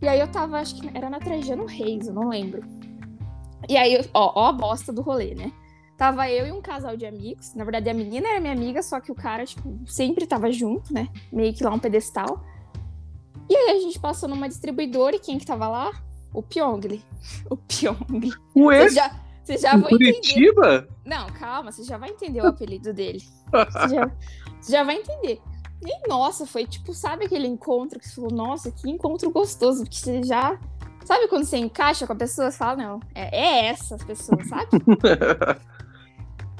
E 0.00 0.06
aí 0.06 0.20
eu 0.20 0.28
tava, 0.28 0.58
acho 0.58 0.76
que 0.76 0.90
era 0.96 1.10
na 1.10 1.18
Trajano 1.18 1.66
Reis, 1.66 2.06
eu 2.06 2.14
não 2.14 2.28
lembro. 2.28 2.62
E 3.68 3.76
aí, 3.76 4.08
ó, 4.14 4.32
ó 4.34 4.46
a 4.48 4.52
bosta 4.52 4.92
do 4.92 5.02
rolê, 5.02 5.34
né? 5.34 5.52
Tava 5.96 6.30
eu 6.30 6.46
e 6.46 6.52
um 6.52 6.62
casal 6.62 6.96
de 6.96 7.04
amigos. 7.04 7.54
Na 7.54 7.62
verdade, 7.62 7.90
a 7.90 7.94
menina 7.94 8.28
era 8.28 8.40
minha 8.40 8.52
amiga, 8.52 8.82
só 8.82 9.00
que 9.00 9.12
o 9.12 9.14
cara, 9.14 9.44
tipo, 9.44 9.78
sempre 9.86 10.26
tava 10.26 10.50
junto, 10.50 10.94
né? 10.94 11.08
Meio 11.30 11.52
que 11.52 11.62
lá 11.62 11.70
um 11.70 11.78
pedestal. 11.78 12.42
E 13.48 13.54
aí 13.54 13.76
a 13.76 13.80
gente 13.80 13.98
passou 13.98 14.28
numa 14.28 14.48
distribuidora 14.48 15.16
e 15.16 15.18
quem 15.18 15.38
que 15.38 15.44
tava 15.44 15.68
lá? 15.68 15.90
O 16.32 16.42
Pyongli. 16.42 17.04
O 17.50 17.56
Pyongli. 17.56 18.32
Ué? 18.56 18.88
Você 18.88 18.94
já, 18.94 19.10
você 19.44 19.58
já 19.58 19.76
vai 19.76 19.92
entender. 19.92 20.12
Curitiba? 20.12 20.88
Não, 21.04 21.26
calma, 21.26 21.70
você 21.70 21.82
já 21.82 21.98
vai 21.98 22.10
entender 22.10 22.40
o 22.40 22.46
apelido 22.46 22.94
dele. 22.94 23.20
Você 23.50 23.94
já, 23.94 24.10
você 24.58 24.72
já 24.72 24.84
vai 24.84 24.96
entender. 24.96 25.40
E, 25.84 26.08
nossa, 26.08 26.46
foi 26.46 26.66
tipo, 26.66 26.92
sabe 26.92 27.24
aquele 27.24 27.46
encontro 27.46 27.98
que 27.98 28.06
você 28.08 28.14
falou, 28.14 28.30
nossa, 28.30 28.70
que 28.70 28.90
encontro 28.90 29.30
gostoso, 29.30 29.82
porque 29.84 29.96
você 29.98 30.22
já. 30.22 30.58
Sabe 31.04 31.26
quando 31.28 31.44
você 31.44 31.56
encaixa 31.56 32.06
com 32.06 32.12
a 32.12 32.16
pessoa, 32.16 32.50
você 32.50 32.58
fala, 32.58 32.76
não, 32.76 33.00
é, 33.14 33.40
é 33.40 33.66
essa 33.66 33.96
pessoa, 33.96 34.38
sabe? 34.44 34.68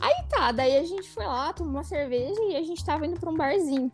Aí 0.01 0.15
tá, 0.31 0.51
daí 0.51 0.79
a 0.79 0.85
gente 0.85 1.09
foi 1.11 1.27
lá, 1.27 1.53
tomou 1.53 1.75
uma 1.75 1.85
cerveja 1.85 2.41
e 2.51 2.57
a 2.57 2.63
gente 2.63 2.83
tava 2.85 3.07
indo 3.07 3.21
pra 3.21 3.31
um 3.31 3.37
barzinho. 3.37 3.93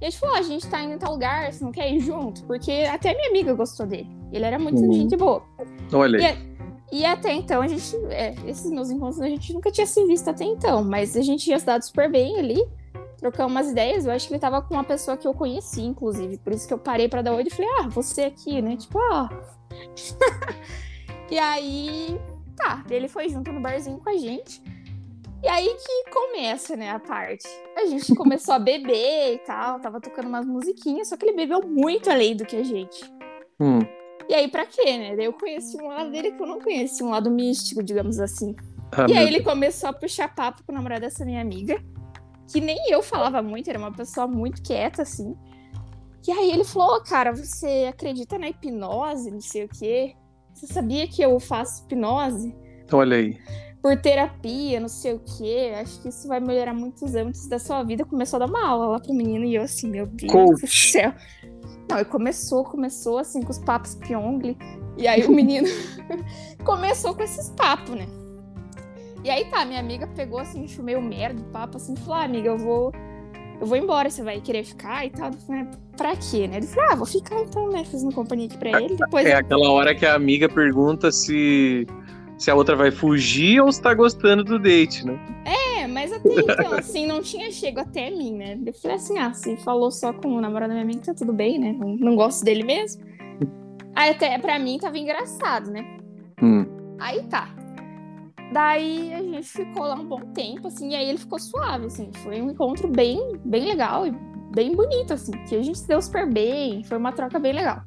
E 0.00 0.04
a 0.06 0.10
gente 0.10 0.20
falou, 0.20 0.36
"Ó, 0.36 0.38
a 0.38 0.42
gente 0.42 0.68
tá 0.68 0.82
indo 0.82 0.92
em 0.92 0.98
tal 0.98 1.12
lugar, 1.12 1.50
você 1.52 1.64
não 1.64 1.72
quer 1.72 1.90
ir 1.90 2.00
junto? 2.00 2.44
Porque 2.44 2.70
até 2.88 3.14
minha 3.14 3.30
amiga 3.30 3.54
gostou 3.54 3.86
dele. 3.86 4.08
Ele 4.30 4.44
era 4.44 4.58
muito 4.58 4.80
Uhum. 4.80 4.92
gente 4.92 5.16
boa. 5.16 5.42
Olha 5.92 6.18
E, 6.92 6.98
e 6.98 7.04
até 7.06 7.32
então, 7.32 7.62
a 7.62 7.66
gente. 7.66 7.96
é, 8.10 8.34
esses 8.46 8.70
meus 8.70 8.90
encontros 8.90 9.20
a 9.20 9.26
gente 9.28 9.52
nunca 9.52 9.72
tinha 9.72 9.86
se 9.86 10.04
visto 10.06 10.28
até 10.28 10.44
então, 10.44 10.84
mas 10.84 11.16
a 11.16 11.22
gente 11.22 11.48
ia 11.48 11.58
se 11.58 11.64
dado 11.66 11.82
super 11.82 12.10
bem 12.10 12.38
ali, 12.38 12.62
trocamos 13.18 13.52
umas 13.52 13.70
ideias. 13.70 14.06
Eu 14.06 14.12
acho 14.12 14.26
que 14.26 14.34
ele 14.34 14.40
tava 14.40 14.62
com 14.62 14.74
uma 14.74 14.84
pessoa 14.84 15.16
que 15.16 15.26
eu 15.26 15.34
conheci, 15.34 15.82
inclusive. 15.82 16.38
Por 16.38 16.52
isso 16.52 16.66
que 16.66 16.72
eu 16.72 16.78
parei 16.78 17.08
pra 17.08 17.20
dar 17.20 17.34
oi 17.34 17.44
e 17.46 17.50
falei, 17.50 17.70
ah, 17.80 17.88
você 17.88 18.22
aqui, 18.22 18.62
né? 18.62 18.76
Tipo, 18.76 18.98
ó. 18.98 19.28
e 21.30 21.38
aí, 21.38 22.18
tá, 22.56 22.84
ele 22.88 23.08
foi 23.08 23.28
junto 23.28 23.52
no 23.52 23.60
barzinho 23.60 23.98
com 23.98 24.08
a 24.08 24.16
gente. 24.16 24.62
E 25.42 25.46
aí 25.46 25.68
que 25.68 26.10
começa, 26.10 26.76
né, 26.76 26.90
a 26.90 26.98
parte. 26.98 27.46
A 27.76 27.86
gente 27.86 28.12
começou 28.14 28.54
a 28.54 28.58
beber 28.58 29.34
e 29.34 29.38
tal, 29.38 29.78
tava 29.78 30.00
tocando 30.00 30.26
umas 30.26 30.44
musiquinhas, 30.44 31.08
só 31.08 31.16
que 31.16 31.26
ele 31.26 31.36
bebeu 31.36 31.60
muito 31.62 32.10
além 32.10 32.34
do 32.34 32.44
que 32.44 32.56
a 32.56 32.64
gente. 32.64 33.04
Hum. 33.60 33.78
E 34.28 34.34
aí, 34.34 34.48
pra 34.48 34.66
quê, 34.66 34.98
né? 34.98 35.16
Daí 35.16 35.24
eu 35.24 35.32
conheci 35.32 35.80
um 35.80 35.88
lado 35.88 36.10
dele 36.10 36.32
que 36.32 36.42
eu 36.42 36.46
não 36.46 36.60
conheci, 36.60 37.02
um 37.02 37.10
lado 37.10 37.30
místico, 37.30 37.82
digamos 37.82 38.18
assim. 38.18 38.54
Ah, 38.92 39.04
e 39.04 39.12
meu 39.12 39.18
aí 39.18 39.26
ele 39.26 39.42
começou 39.42 39.88
a 39.88 39.92
puxar 39.92 40.34
papo 40.34 40.62
com 40.64 40.72
o 40.72 40.74
namorado 40.74 41.02
dessa 41.02 41.24
minha 41.24 41.40
amiga, 41.40 41.82
que 42.50 42.60
nem 42.60 42.90
eu 42.90 43.02
falava 43.02 43.42
muito, 43.42 43.68
era 43.68 43.78
uma 43.78 43.92
pessoa 43.92 44.26
muito 44.26 44.62
quieta, 44.62 45.02
assim. 45.02 45.36
E 46.26 46.32
aí 46.32 46.50
ele 46.50 46.64
falou, 46.64 46.96
"Ô, 46.96 47.00
cara, 47.02 47.32
você 47.32 47.86
acredita 47.88 48.38
na 48.38 48.48
hipnose, 48.48 49.30
não 49.30 49.40
sei 49.40 49.64
o 49.64 49.68
quê? 49.68 50.14
Você 50.52 50.66
sabia 50.66 51.06
que 51.06 51.22
eu 51.22 51.38
faço 51.38 51.84
hipnose? 51.84 52.54
Olha 52.92 53.16
aí. 53.16 53.38
Por 53.80 53.96
terapia, 53.96 54.80
não 54.80 54.88
sei 54.88 55.14
o 55.14 55.20
quê. 55.20 55.72
Acho 55.80 56.02
que 56.02 56.08
isso 56.08 56.26
vai 56.26 56.40
melhorar 56.40 56.74
muitos 56.74 57.14
âmbitos 57.14 57.46
da 57.46 57.58
sua 57.58 57.82
vida. 57.84 58.04
Começou 58.04 58.38
a 58.38 58.40
dar 58.40 58.48
uma 58.48 58.66
aula 58.66 58.86
lá 58.88 59.00
pro 59.00 59.14
menino 59.14 59.44
e 59.44 59.54
eu 59.54 59.62
assim, 59.62 59.88
meu 59.88 60.06
Deus 60.06 60.32
do 60.32 60.60
Coach. 60.60 60.66
céu. 60.66 61.14
Não, 61.88 62.00
e 62.00 62.04
começou, 62.04 62.64
começou 62.64 63.18
assim 63.18 63.40
com 63.40 63.50
os 63.50 63.58
papos 63.58 63.94
Pyongli. 63.94 64.58
E 64.96 65.06
aí 65.06 65.24
o 65.24 65.30
menino 65.30 65.68
começou 66.64 67.14
com 67.14 67.22
esses 67.22 67.50
papos, 67.50 67.94
né? 67.94 68.06
E 69.28 69.30
aí 69.30 69.44
tá, 69.44 69.62
minha 69.66 69.78
amiga 69.78 70.06
pegou 70.06 70.38
assim, 70.38 70.64
achou 70.64 70.82
meio 70.82 71.02
merda 71.02 71.42
papo, 71.52 71.76
assim, 71.76 71.94
falou: 71.96 72.14
ah, 72.14 72.24
amiga, 72.24 72.48
eu 72.48 72.56
vou. 72.56 72.90
Eu 73.60 73.66
vou 73.66 73.76
embora, 73.76 74.08
você 74.08 74.22
vai 74.22 74.40
querer 74.40 74.64
ficar 74.64 75.04
e 75.04 75.10
tal. 75.10 75.30
Falei, 75.46 75.62
"Ah, 75.64 75.70
pra 75.98 76.16
quê, 76.16 76.48
né? 76.48 76.56
Ele 76.56 76.66
falou, 76.66 76.90
ah, 76.90 76.94
vou 76.94 77.04
ficar 77.06 77.38
então, 77.42 77.68
né? 77.68 77.84
Fazendo 77.84 78.14
companhia 78.14 78.46
aqui 78.46 78.56
pra 78.56 78.80
ele. 78.80 78.96
Depois 78.96 79.26
É 79.26 79.34
eu- 79.34 79.38
aquela 79.38 79.70
hora 79.70 79.94
que 79.94 80.06
a 80.06 80.14
amiga 80.14 80.48
pergunta 80.48 81.12
se, 81.12 81.86
se 82.38 82.50
a 82.50 82.54
outra 82.54 82.74
vai 82.74 82.90
fugir 82.90 83.60
ou 83.60 83.70
se 83.70 83.82
tá 83.82 83.92
gostando 83.92 84.42
do 84.44 84.58
date, 84.58 85.04
né? 85.04 85.18
É, 85.44 85.86
mas 85.86 86.10
até 86.10 86.30
então, 86.40 86.72
assim, 86.72 87.06
não 87.06 87.20
tinha 87.20 87.50
chego 87.50 87.80
até 87.80 88.08
mim, 88.10 88.32
né? 88.34 88.58
Eu 88.64 88.72
falei 88.72 88.96
assim, 88.96 89.18
ah, 89.18 89.34
se 89.34 89.56
falou 89.58 89.90
só 89.90 90.10
com 90.14 90.28
o 90.36 90.40
namorado 90.40 90.68
da 90.72 90.74
minha 90.74 90.84
amiga, 90.84 91.04
tá 91.04 91.12
tudo 91.12 91.34
bem, 91.34 91.58
né? 91.58 91.76
Não, 91.78 91.96
não 91.96 92.16
gosto 92.16 92.44
dele 92.46 92.62
mesmo. 92.62 93.02
Aí 93.94 94.10
até 94.12 94.38
pra 94.38 94.58
mim 94.58 94.78
tava 94.78 94.96
engraçado, 94.96 95.70
né? 95.70 95.84
Hum. 96.40 96.64
Aí 96.98 97.24
tá. 97.24 97.57
Daí 98.52 99.12
a 99.14 99.18
gente 99.22 99.46
ficou 99.48 99.82
lá 99.84 99.94
um 99.94 100.06
bom 100.06 100.20
tempo, 100.32 100.68
assim, 100.68 100.90
e 100.90 100.94
aí 100.96 101.08
ele 101.08 101.18
ficou 101.18 101.38
suave, 101.38 101.86
assim. 101.86 102.10
Foi 102.22 102.40
um 102.40 102.50
encontro 102.50 102.88
bem, 102.88 103.38
bem 103.44 103.66
legal 103.66 104.06
e 104.06 104.10
bem 104.54 104.74
bonito, 104.74 105.12
assim. 105.12 105.32
Que 105.46 105.56
a 105.56 105.62
gente 105.62 105.78
se 105.78 105.86
deu 105.88 106.00
super 106.00 106.26
bem, 106.30 106.82
foi 106.84 106.96
uma 106.96 107.12
troca 107.12 107.38
bem 107.38 107.52
legal. 107.52 107.82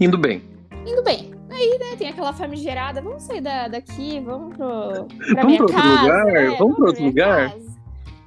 Indo 0.00 0.18
bem. 0.18 0.42
Indo 0.86 1.02
bem. 1.02 1.30
Aí, 1.50 1.78
né, 1.78 1.96
tem 1.96 2.08
aquela 2.08 2.32
famigerada, 2.32 3.02
vamos 3.02 3.22
sair 3.24 3.40
da, 3.40 3.68
daqui, 3.68 4.20
vamos 4.20 4.56
pro, 4.56 5.06
pra 5.34 5.42
Vamos 5.42 5.46
minha 5.46 5.56
pra 5.58 5.66
outro 5.66 5.76
casa. 5.76 6.00
lugar? 6.02 6.24
né, 6.24 6.32
Vamos 6.58 6.58
pra 6.58 6.74
pra 6.76 6.86
outro 6.86 7.04
lugar? 7.04 7.50
casa. 7.50 7.70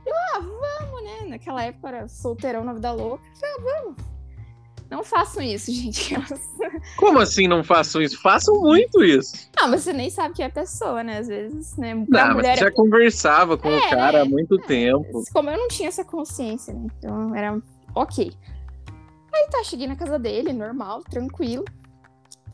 Eu, 0.05 0.13
ah, 0.15 0.39
vamos, 0.39 1.03
né? 1.03 1.27
Naquela 1.29 1.63
época 1.63 1.87
era 1.87 2.07
solteirão 2.07 2.63
na 2.63 2.73
vida 2.73 2.91
louca. 2.91 3.23
Ah, 3.43 3.61
vamos. 3.61 3.95
Não 4.93 5.03
façam 5.03 5.41
isso, 5.41 5.71
gente. 5.73 6.15
Como 6.97 7.19
assim 7.19 7.47
não 7.47 7.63
façam 7.63 8.01
isso? 8.01 8.21
Façam 8.21 8.61
muito 8.61 9.03
isso. 9.03 9.49
Não, 9.59 9.69
mas 9.69 9.81
você 9.81 9.91
nem 9.91 10.09
sabe 10.09 10.35
quem 10.35 10.45
é 10.45 10.47
a 10.47 10.51
pessoa, 10.51 11.03
né? 11.03 11.17
Às 11.17 11.27
vezes, 11.27 11.75
né? 11.77 11.95
Não, 11.95 12.05
mas 12.09 12.35
mulher 12.35 12.57
você 12.57 12.63
já 12.65 12.71
conversava 12.71 13.57
com 13.57 13.67
o 13.69 13.71
É, 13.71 13.89
cara 13.89 14.21
há 14.21 14.25
muito 14.25 14.57
tempo. 14.59 15.23
Como 15.33 15.49
eu 15.49 15.57
não 15.57 15.67
tinha 15.67 15.87
essa 15.89 16.05
consciência, 16.05 16.73
né? 16.73 16.87
Então 16.99 17.35
era 17.35 17.59
ok. 17.95 18.31
Aí 19.33 19.47
tá, 19.49 19.63
cheguei 19.63 19.87
na 19.87 19.95
casa 19.95 20.19
dele, 20.19 20.53
normal, 20.53 21.01
tranquilo. 21.09 21.65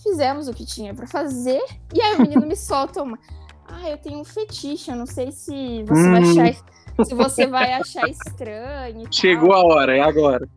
Fizemos 0.01 0.47
o 0.47 0.53
que 0.53 0.65
tinha 0.65 0.93
pra 0.93 1.05
fazer. 1.05 1.61
E 1.93 2.01
aí 2.01 2.15
o 2.15 2.21
menino 2.21 2.45
me 2.47 2.55
solta 2.57 3.03
uma. 3.03 3.19
Ah, 3.67 3.89
eu 3.89 3.97
tenho 3.97 4.19
um 4.19 4.23
fetiche, 4.25 4.89
eu 4.91 4.95
não 4.95 5.05
sei 5.05 5.31
se 5.31 5.83
você 5.83 6.09
vai 6.09 6.23
Hum. 6.23 6.31
achar. 6.31 7.05
Se 7.05 7.13
você 7.15 7.47
vai 7.47 7.73
achar 7.73 8.07
estranho. 8.09 9.01
e 9.01 9.03
tal." 9.03 9.11
Chegou 9.13 9.53
a 9.53 9.61
hora, 9.63 9.95
é 9.95 10.01
agora. 10.01 10.47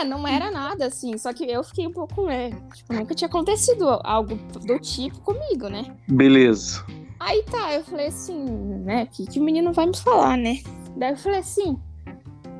É, 0.00 0.04
não 0.04 0.26
era 0.26 0.50
nada 0.50 0.86
assim. 0.86 1.16
Só 1.18 1.32
que 1.32 1.44
eu 1.50 1.62
fiquei 1.64 1.86
um 1.86 1.92
pouco, 1.92 2.26
né? 2.26 2.50
Tipo, 2.74 2.92
nunca 2.94 3.14
tinha 3.14 3.28
acontecido 3.28 3.88
algo 4.04 4.36
do 4.64 4.78
tipo 4.78 5.20
comigo, 5.20 5.68
né? 5.68 5.94
Beleza. 6.08 6.84
Aí 7.20 7.42
tá, 7.44 7.74
eu 7.74 7.82
falei 7.84 8.06
assim, 8.06 8.44
né? 8.84 9.04
O 9.04 9.06
que, 9.16 9.26
que 9.26 9.40
o 9.40 9.42
menino 9.42 9.72
vai 9.72 9.86
me 9.86 9.96
falar, 9.96 10.36
né? 10.36 10.60
Daí 10.96 11.12
eu 11.12 11.16
falei 11.16 11.40
assim: 11.40 11.78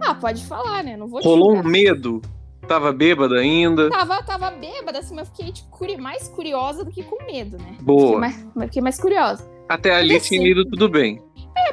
Ah, 0.01 0.15
pode 0.15 0.45
falar, 0.47 0.83
né? 0.83 0.97
Não 0.97 1.07
vou 1.09 1.21
te 1.21 1.25
Rolou 1.27 1.53
um 1.53 1.57
julgar." 1.57 1.71
medo? 1.71 2.23
Tava 2.67 2.93
bêbada 2.93 3.37
ainda? 3.37 3.89
Tava, 3.89 4.23
tava 4.23 4.51
bêbada, 4.51 4.99
assim, 4.99 5.15
mas 5.15 5.27
eu 5.29 5.35
fiquei 5.35 5.53
tipo, 5.53 5.71
curi- 5.71 5.97
mais 5.97 6.29
curiosa 6.29 6.85
do 6.85 6.91
que 6.91 7.03
com 7.03 7.25
medo, 7.25 7.57
né? 7.57 7.71
Fiquei 7.71 7.85
Boa. 7.85 8.19
mais, 8.21 8.47
mas 8.55 8.65
fiquei 8.67 8.83
mais 8.83 9.01
curiosa. 9.01 9.49
Até 9.69 9.95
ali 9.95 10.21
tinha 10.21 10.41
assim- 10.41 10.51
ido 10.51 10.65
tudo 10.67 10.89
bem. 10.89 11.23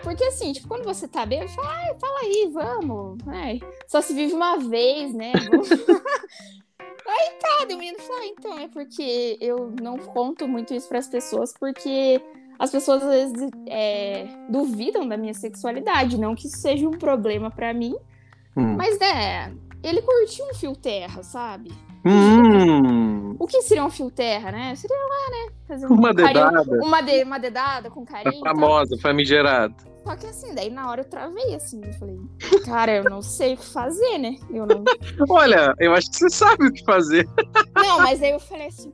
É, 0.06 0.10
porque 0.10 0.24
assim, 0.26 0.54
tipo, 0.54 0.68
quando 0.68 0.84
você 0.84 1.08
tá 1.08 1.26
bêbado, 1.26 1.50
fala, 1.52 1.68
ai, 1.70 1.96
fala 2.00 2.20
aí, 2.20 2.50
vamos. 2.54 3.18
Ai, 3.28 3.60
só 3.88 4.02
se 4.02 4.14
vive 4.14 4.34
uma 4.34 4.58
vez, 4.58 5.14
né? 5.14 5.32
Aí 7.08 7.30
tá, 7.40 7.66
o 7.74 7.78
menino 7.78 8.00
falou, 8.00 8.22
ah, 8.22 8.26
então, 8.26 8.58
é 8.60 8.68
porque 8.68 9.38
eu 9.40 9.72
não 9.82 9.96
conto 9.98 10.48
muito 10.48 10.74
isso 10.74 10.90
pras 10.90 11.08
pessoas, 11.08 11.54
porque 11.60 12.20
as 12.58 12.72
pessoas 12.72 13.04
às 13.04 13.10
vezes 13.10 13.50
é, 13.68 14.26
duvidam 14.50 15.08
da 15.08 15.16
minha 15.16 15.34
sexualidade. 15.36 16.20
Não 16.20 16.34
que 16.34 16.48
isso 16.48 16.58
seja 16.58 16.88
um 16.88 16.92
problema 16.98 17.52
pra 17.52 17.74
mim, 17.74 17.96
Hum. 18.58 18.76
mas 18.76 18.98
né, 18.98 19.54
ele 19.84 20.02
curtiu 20.02 20.46
um 20.50 20.54
fio 20.56 20.76
terra, 20.76 21.22
sabe? 21.22 21.72
Hum, 22.06 23.36
O 23.38 23.46
que 23.46 23.62
seria 23.64 23.84
um 23.84 23.90
fio 23.90 24.10
terra, 24.10 24.52
né? 24.52 24.74
Seria 24.76 24.96
lá, 24.98 25.30
né? 25.32 25.54
Fazer 25.68 25.86
uma 25.88 26.14
dedada. 26.14 26.62
Uma, 26.84 27.02
de, 27.02 27.24
uma 27.24 27.38
dedada 27.38 27.90
com 27.92 28.02
A 28.04 28.06
carinho. 28.06 28.40
e 28.40 28.42
tal. 28.44 28.56
famosa, 28.56 28.98
famigerada. 29.00 29.76
Só 30.06 30.16
que 30.16 30.28
assim, 30.28 30.54
daí 30.54 30.70
na 30.70 30.88
hora 30.88 31.02
eu 31.02 31.06
travei 31.06 31.56
assim. 31.56 31.82
Eu 31.84 31.94
falei, 31.94 32.16
cara, 32.64 32.98
eu 32.98 33.04
não 33.06 33.24
sei 33.24 33.56
o 33.56 33.58
que 33.58 33.66
fazer, 33.66 34.20
né? 34.20 34.36
Eu 34.54 34.68
não. 34.68 34.84
Olha, 35.28 35.74
eu 35.80 35.94
acho 35.94 36.12
que 36.12 36.18
você 36.18 36.30
sabe 36.30 36.68
o 36.68 36.72
que 36.72 36.86
fazer. 36.86 37.28
Não, 37.76 38.00
mas 38.00 38.22
aí 38.22 38.32
eu 38.32 38.40
falei 38.40 38.68
assim. 38.68 38.94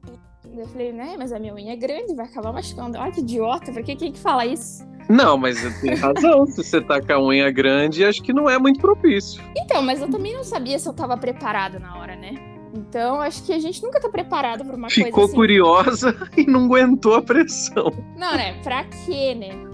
Eu 0.58 0.68
falei, 0.68 0.92
né, 0.92 1.16
mas 1.18 1.32
a 1.32 1.40
minha 1.40 1.54
unha 1.54 1.74
é 1.74 1.76
grande, 1.76 2.14
vai 2.16 2.26
acabar 2.26 2.52
machucando. 2.52 2.98
Olha 2.98 3.12
que 3.12 3.22
idiota, 3.22 3.72
pra 3.72 3.84
que 3.84 3.96
quem 3.96 4.12
que 4.12 4.20
fala 4.20 4.46
isso? 4.46 4.86
Não, 5.10 5.38
mas 5.38 5.58
tem 5.82 5.96
razão. 5.96 6.46
Se 6.48 6.64
você 6.64 6.82
tá 6.82 7.02
com 7.02 7.14
a 7.14 7.22
unha 7.22 7.50
grande, 7.52 8.04
acho 8.04 8.22
que 8.22 8.34
não 8.34 8.50
é 8.50 8.58
muito 8.58 8.80
propício. 8.80 9.42
Então, 9.58 9.82
mas 9.82 10.02
eu 10.02 10.10
também 10.10 10.34
não 10.34 10.44
sabia 10.44 10.78
se 10.80 10.88
eu 10.88 10.94
tava 10.94 11.18
preparada 11.18 11.80
na 11.80 11.98
hora, 11.98 12.16
né? 12.16 12.36
Então, 12.74 13.22
acho 13.22 13.44
que 13.44 13.54
a 13.54 13.60
gente 13.60 13.82
nunca 13.84 14.00
tá 14.00 14.10
preparado 14.10 14.64
pra 14.66 14.76
uma 14.76 14.90
Ficou 14.90 15.12
coisa 15.12 15.28
assim. 15.28 15.36
curiosa 15.36 16.30
e 16.38 16.46
não 16.46 16.66
aguentou 16.66 17.16
a 17.16 17.22
pressão. 17.22 17.92
Não, 18.18 18.34
né? 18.36 18.62
Pra 18.62 18.86
quê, 18.86 19.36
né? 19.36 19.71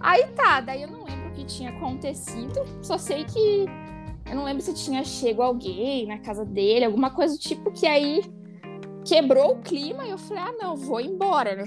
Aí 0.00 0.26
tá, 0.28 0.60
daí 0.60 0.82
eu 0.82 0.88
não 0.90 1.04
lembro 1.04 1.28
o 1.28 1.32
que 1.32 1.44
tinha 1.44 1.70
acontecido. 1.70 2.60
Só 2.82 2.96
sei 2.98 3.24
que. 3.24 3.66
Eu 4.28 4.36
não 4.36 4.44
lembro 4.44 4.62
se 4.62 4.72
tinha 4.74 5.02
chego 5.04 5.42
alguém 5.42 6.06
na 6.06 6.18
casa 6.18 6.44
dele, 6.44 6.84
alguma 6.84 7.10
coisa 7.10 7.34
do 7.34 7.40
tipo 7.40 7.70
que 7.72 7.86
aí 7.86 8.22
quebrou 9.04 9.52
o 9.52 9.58
clima 9.60 10.06
e 10.06 10.10
eu 10.10 10.18
falei, 10.18 10.42
ah, 10.44 10.52
não, 10.60 10.76
vou 10.76 11.00
embora, 11.00 11.56
né? 11.56 11.64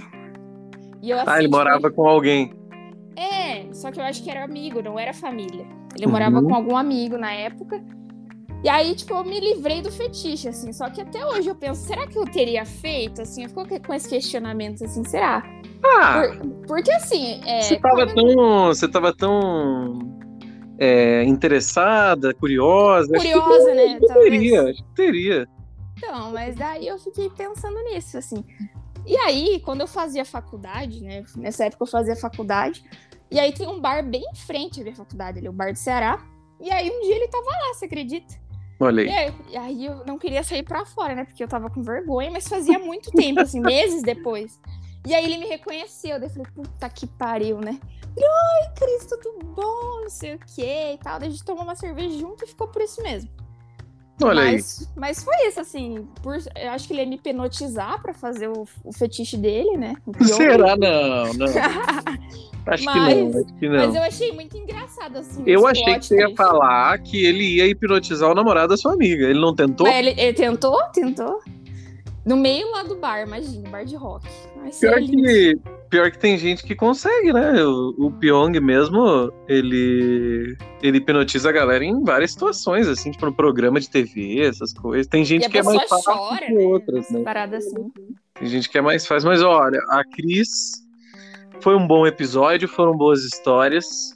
E 1.02 1.10
eu, 1.10 1.18
Ah, 1.20 1.24
assim, 1.24 1.32
ele 1.34 1.44
tipo, 1.44 1.58
morava 1.58 1.92
com 1.92 2.08
alguém. 2.08 2.54
É, 3.18 3.72
só 3.74 3.92
que 3.92 4.00
eu 4.00 4.04
acho 4.04 4.24
que 4.24 4.30
era 4.32 4.44
amigo, 4.44 4.82
não 4.82 4.98
era 4.98 5.14
família. 5.14 5.66
Ele 5.96 6.06
Uhum. 6.06 6.12
morava 6.12 6.42
com 6.42 6.56
algum 6.56 6.78
amigo 6.78 7.18
na 7.18 7.34
época. 7.34 7.84
E 8.64 8.70
aí, 8.70 8.96
tipo, 8.96 9.14
eu 9.14 9.24
me 9.26 9.40
livrei 9.40 9.82
do 9.82 9.92
fetiche, 9.92 10.48
assim. 10.48 10.72
Só 10.72 10.90
que 10.90 11.02
até 11.02 11.26
hoje 11.26 11.50
eu 11.50 11.56
penso, 11.56 11.82
será 11.86 12.08
que 12.08 12.18
eu 12.18 12.24
teria 12.26 12.66
feito, 12.66 13.22
assim? 13.22 13.44
Eu 13.44 13.50
fico 13.50 13.82
com 13.86 13.94
esse 13.94 14.08
questionamento, 14.08 14.86
assim, 14.86 15.04
será? 15.04 15.44
Ah, 15.84 16.22
Por- 16.38 16.68
porque, 16.68 16.92
assim, 16.92 17.42
é, 17.46 17.62
você 17.62 17.78
tava 17.78 18.06
quando- 18.08 18.16
tão. 18.36 18.66
Você 18.68 18.88
tava 18.88 19.14
tão. 19.16 20.00
é, 20.80 21.24
interessada, 21.26 22.34
curiosa. 22.34 23.14
curiosa, 23.16 23.74
né? 23.76 24.00
talvez. 24.08 24.30
Teria, 24.32 24.64
acho 24.64 24.84
que 24.84 24.96
teria. 24.96 25.48
Então, 25.98 26.32
mas 26.32 26.56
daí 26.56 26.88
eu 26.88 26.98
fiquei 26.98 27.30
pensando 27.30 27.80
nisso, 27.84 28.18
assim. 28.18 28.44
E 29.06 29.16
aí, 29.18 29.60
quando 29.64 29.82
eu 29.82 29.88
fazia 29.88 30.26
faculdade, 30.26 31.02
né? 31.02 31.24
Nessa 31.38 31.66
época 31.66 31.84
eu 31.84 31.88
fazia 31.88 32.16
faculdade. 32.16 32.84
E 33.30 33.40
aí 33.40 33.52
tem 33.52 33.68
um 33.68 33.80
bar 33.80 34.04
bem 34.04 34.24
em 34.32 34.36
frente 34.36 34.80
à 34.80 34.84
minha 34.84 34.96
faculdade, 34.96 35.40
ali, 35.40 35.48
o 35.50 35.54
Bar 35.54 35.72
do 35.74 35.78
Ceará. 35.78 36.20
E 36.60 36.72
aí 36.72 36.90
um 36.90 37.02
dia 37.02 37.16
ele 37.16 37.28
tava 37.28 37.46
lá, 37.50 37.74
você 37.74 37.86
acredita? 37.86 38.34
Olha 38.84 39.02
E 39.04 39.10
aí. 39.10 39.34
e 39.52 39.58
aí 39.58 39.86
eu 39.86 40.04
não 40.06 40.18
queria 40.18 40.44
sair 40.44 40.64
pra 40.64 40.86
fora, 40.86 41.16
né? 41.16 41.26
Porque 41.26 41.44
eu 41.44 41.48
tava 41.48 41.70
com 41.70 41.82
vergonha, 41.82 42.30
mas 42.32 42.48
fazia 42.48 42.78
muito 42.80 43.12
tempo, 43.12 43.42
assim, 43.42 43.60
meses 43.62 44.02
depois. 44.04 44.60
E 45.06 45.14
aí 45.14 45.26
ele 45.26 45.38
me 45.38 45.48
reconheceu, 45.48 46.20
daí 46.20 46.30
eu 46.30 46.34
falei, 46.34 46.48
puta 46.56 46.90
que 46.90 47.06
pariu, 47.08 47.60
né? 47.60 47.80
Ele, 48.16 48.26
Oi, 48.26 48.70
Cris, 48.76 49.06
tudo 49.08 49.40
bom? 49.56 50.02
Não 50.02 50.10
sei 50.10 50.36
o 50.36 50.40
quê 50.56 50.94
e 50.94 50.98
tal. 50.98 51.20
Daí 51.20 51.28
a 51.30 51.32
gente 51.32 51.44
tomou 51.44 51.64
uma 51.64 51.76
cerveja 51.76 52.18
junto 52.18 52.44
e 52.46 52.48
ficou 52.48 52.68
por 52.68 52.82
isso 52.82 53.02
mesmo. 53.02 53.30
Olha 54.22 54.44
aí. 54.44 54.54
mas, 54.54 54.92
mas 54.96 55.24
foi 55.24 55.36
isso, 55.48 55.60
assim. 55.60 56.08
Por, 56.22 56.36
eu 56.56 56.70
acho 56.72 56.88
que 56.88 56.94
ele 56.94 57.02
ia 57.02 57.08
me 57.08 57.18
penotizar 57.18 58.02
pra 58.02 58.14
fazer 58.14 58.48
o, 58.48 58.68
o 58.84 58.94
fetiche 58.94 59.36
dele, 59.36 59.76
né? 59.76 59.96
Será? 60.22 60.78
Não, 60.78 61.34
não. 61.34 61.48
Acho 62.66 62.84
que 62.84 63.00
não, 63.00 63.04
Mas- 63.28 63.36
acho 63.36 63.54
que 63.56 63.70
Mas 63.70 63.88
não. 63.88 63.96
eu 63.96 64.04
achei 64.04 64.32
muito 64.32 64.58
engraçado, 64.58 65.18
assim. 65.18 65.44
Eu 65.46 65.68
achei 65.68 66.00
que 66.00 66.06
você 66.06 66.20
ia 66.20 66.36
falar 66.36 66.98
que 67.00 67.26
ele 67.26 67.58
ia 67.58 67.68
hipnotizar 67.68 68.32
o 68.32 68.34
namorado 68.36 68.70
da 68.70 68.78
sua 68.78 68.94
amiga. 68.94 69.26
Ele 69.26 69.40
não 69.40 69.54
tentou? 69.54 69.86
Mas 69.86 69.98
ele, 69.98 70.20
ele 70.20 70.34
tentou? 70.34 70.82
Tentou. 70.94 71.40
No 72.26 72.38
meio 72.38 72.72
lá 72.72 72.84
do 72.84 72.96
bar, 72.96 73.22
imagina, 73.28 73.68
bar 73.70 73.84
de 73.84 73.98
rock. 73.98 74.26
Mas 74.56 74.80
Pior 74.80 74.98
ele- 74.98 75.08
que, 75.10 75.60
pior 75.90 76.10
que 76.10 76.18
tem 76.18 76.38
gente 76.38 76.64
que 76.64 76.74
consegue, 76.74 77.34
né? 77.34 77.62
O, 77.66 77.94
o 78.06 78.12
Pyong 78.12 78.58
mesmo, 78.62 79.30
ele, 79.46 80.56
ele 80.82 81.00
hipnotiza 81.00 81.50
a 81.50 81.52
galera 81.52 81.84
em 81.84 82.02
várias 82.02 82.32
situações, 82.32 82.88
assim, 82.88 83.12
tipo 83.12 83.26
no 83.26 83.34
programa 83.34 83.78
de 83.78 83.90
TV, 83.90 84.40
essas 84.40 84.72
coisas. 84.72 85.06
Tem 85.06 85.26
gente 85.26 85.50
que 85.50 85.58
é 85.58 85.64
mais 85.64 85.84
fácil 85.90 86.14
chora, 86.14 86.46
que 86.46 86.54
né? 86.54 86.64
outras, 86.64 87.10
né? 87.12 87.24
Parada 87.24 87.58
assim. 87.58 87.92
Tem 88.40 88.48
gente 88.48 88.70
que 88.70 88.78
é 88.78 88.82
mais 88.82 89.06
fácil. 89.06 89.28
Mas 89.28 89.42
olha, 89.42 89.80
a 89.90 90.06
Cris 90.06 90.82
foi 91.64 91.78
um 91.78 91.88
bom 91.88 92.06
episódio, 92.06 92.68
foram 92.68 92.92
boas 92.92 93.24
histórias. 93.24 94.14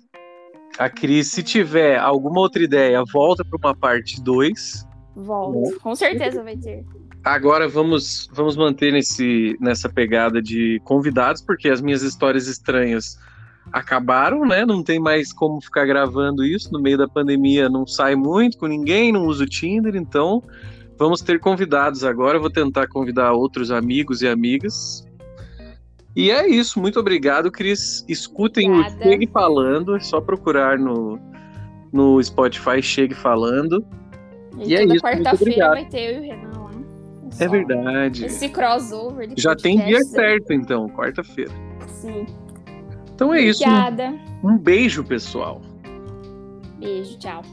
A 0.77 0.89
Cris, 0.89 1.31
se 1.31 1.41
tiver 1.41 1.97
alguma 1.97 2.41
outra 2.41 2.61
ideia, 2.61 3.01
volta 3.13 3.43
para 3.45 3.57
uma 3.57 3.73
parte 3.73 4.21
2. 4.21 4.85
Volta. 5.15 5.79
Com 5.79 5.95
certeza 5.95 6.43
vai 6.43 6.57
ter. 6.57 6.83
Agora 7.23 7.65
vamos, 7.65 8.29
vamos 8.33 8.57
manter 8.57 8.91
nesse, 8.91 9.55
nessa 9.61 9.87
pegada 9.87 10.41
de 10.41 10.81
convidados, 10.83 11.41
porque 11.41 11.69
as 11.69 11.79
minhas 11.79 12.01
histórias 12.01 12.47
estranhas 12.47 13.17
acabaram, 13.71 14.45
né? 14.45 14.65
Não 14.65 14.83
tem 14.83 14.99
mais 14.99 15.31
como 15.31 15.61
ficar 15.61 15.85
gravando 15.85 16.43
isso. 16.43 16.69
No 16.73 16.81
meio 16.81 16.97
da 16.97 17.07
pandemia 17.07 17.69
não 17.69 17.87
sai 17.87 18.13
muito 18.15 18.57
com 18.57 18.67
ninguém, 18.67 19.13
não 19.13 19.25
uso 19.25 19.45
o 19.45 19.47
Tinder, 19.47 19.95
então 19.95 20.43
vamos 20.99 21.21
ter 21.21 21.39
convidados 21.39 22.03
agora. 22.03 22.35
Eu 22.37 22.41
vou 22.41 22.51
tentar 22.51 22.87
convidar 22.87 23.31
outros 23.31 23.71
amigos 23.71 24.21
e 24.21 24.27
amigas. 24.27 25.06
E 26.17 26.31
é 26.31 26.47
isso, 26.49 26.79
muito 26.81 26.99
obrigado, 26.99 27.51
Cris. 27.51 28.03
Escutem 28.09 28.71
Obrigada. 28.71 28.95
o 28.95 29.03
Chegue 29.03 29.27
Falando, 29.27 29.95
é 29.95 29.99
só 29.99 30.19
procurar 30.19 30.79
no, 30.79 31.19
no 31.93 32.21
Spotify 32.23 32.81
Chegue 32.81 33.13
Falando. 33.13 33.85
E, 34.57 34.69
E 34.69 34.75
é 34.75 34.79
toda 34.79 34.95
isso, 34.95 35.03
quarta-feira 35.03 35.69
vai 35.69 35.85
ter 35.85 36.15
eu 36.15 36.15
e 36.15 36.17
o 36.17 36.31
Renan 36.31 36.59
lá. 36.59 36.71
É 37.39 37.45
Só 37.45 37.51
verdade. 37.51 38.25
Esse 38.25 38.49
crossover 38.49 39.27
de 39.27 39.39
Já 39.39 39.55
tem 39.55 39.77
dia 39.85 40.03
certo, 40.05 40.51
então, 40.53 40.89
quarta-feira. 40.89 41.51
Sim. 41.85 42.25
Então 43.13 43.31
é 43.31 43.41
isso. 43.41 43.63
Obrigada. 43.63 44.15
Um 44.43 44.57
beijo, 44.57 45.03
pessoal. 45.03 45.61
Beijo, 46.79 47.15
tchau. 47.19 47.43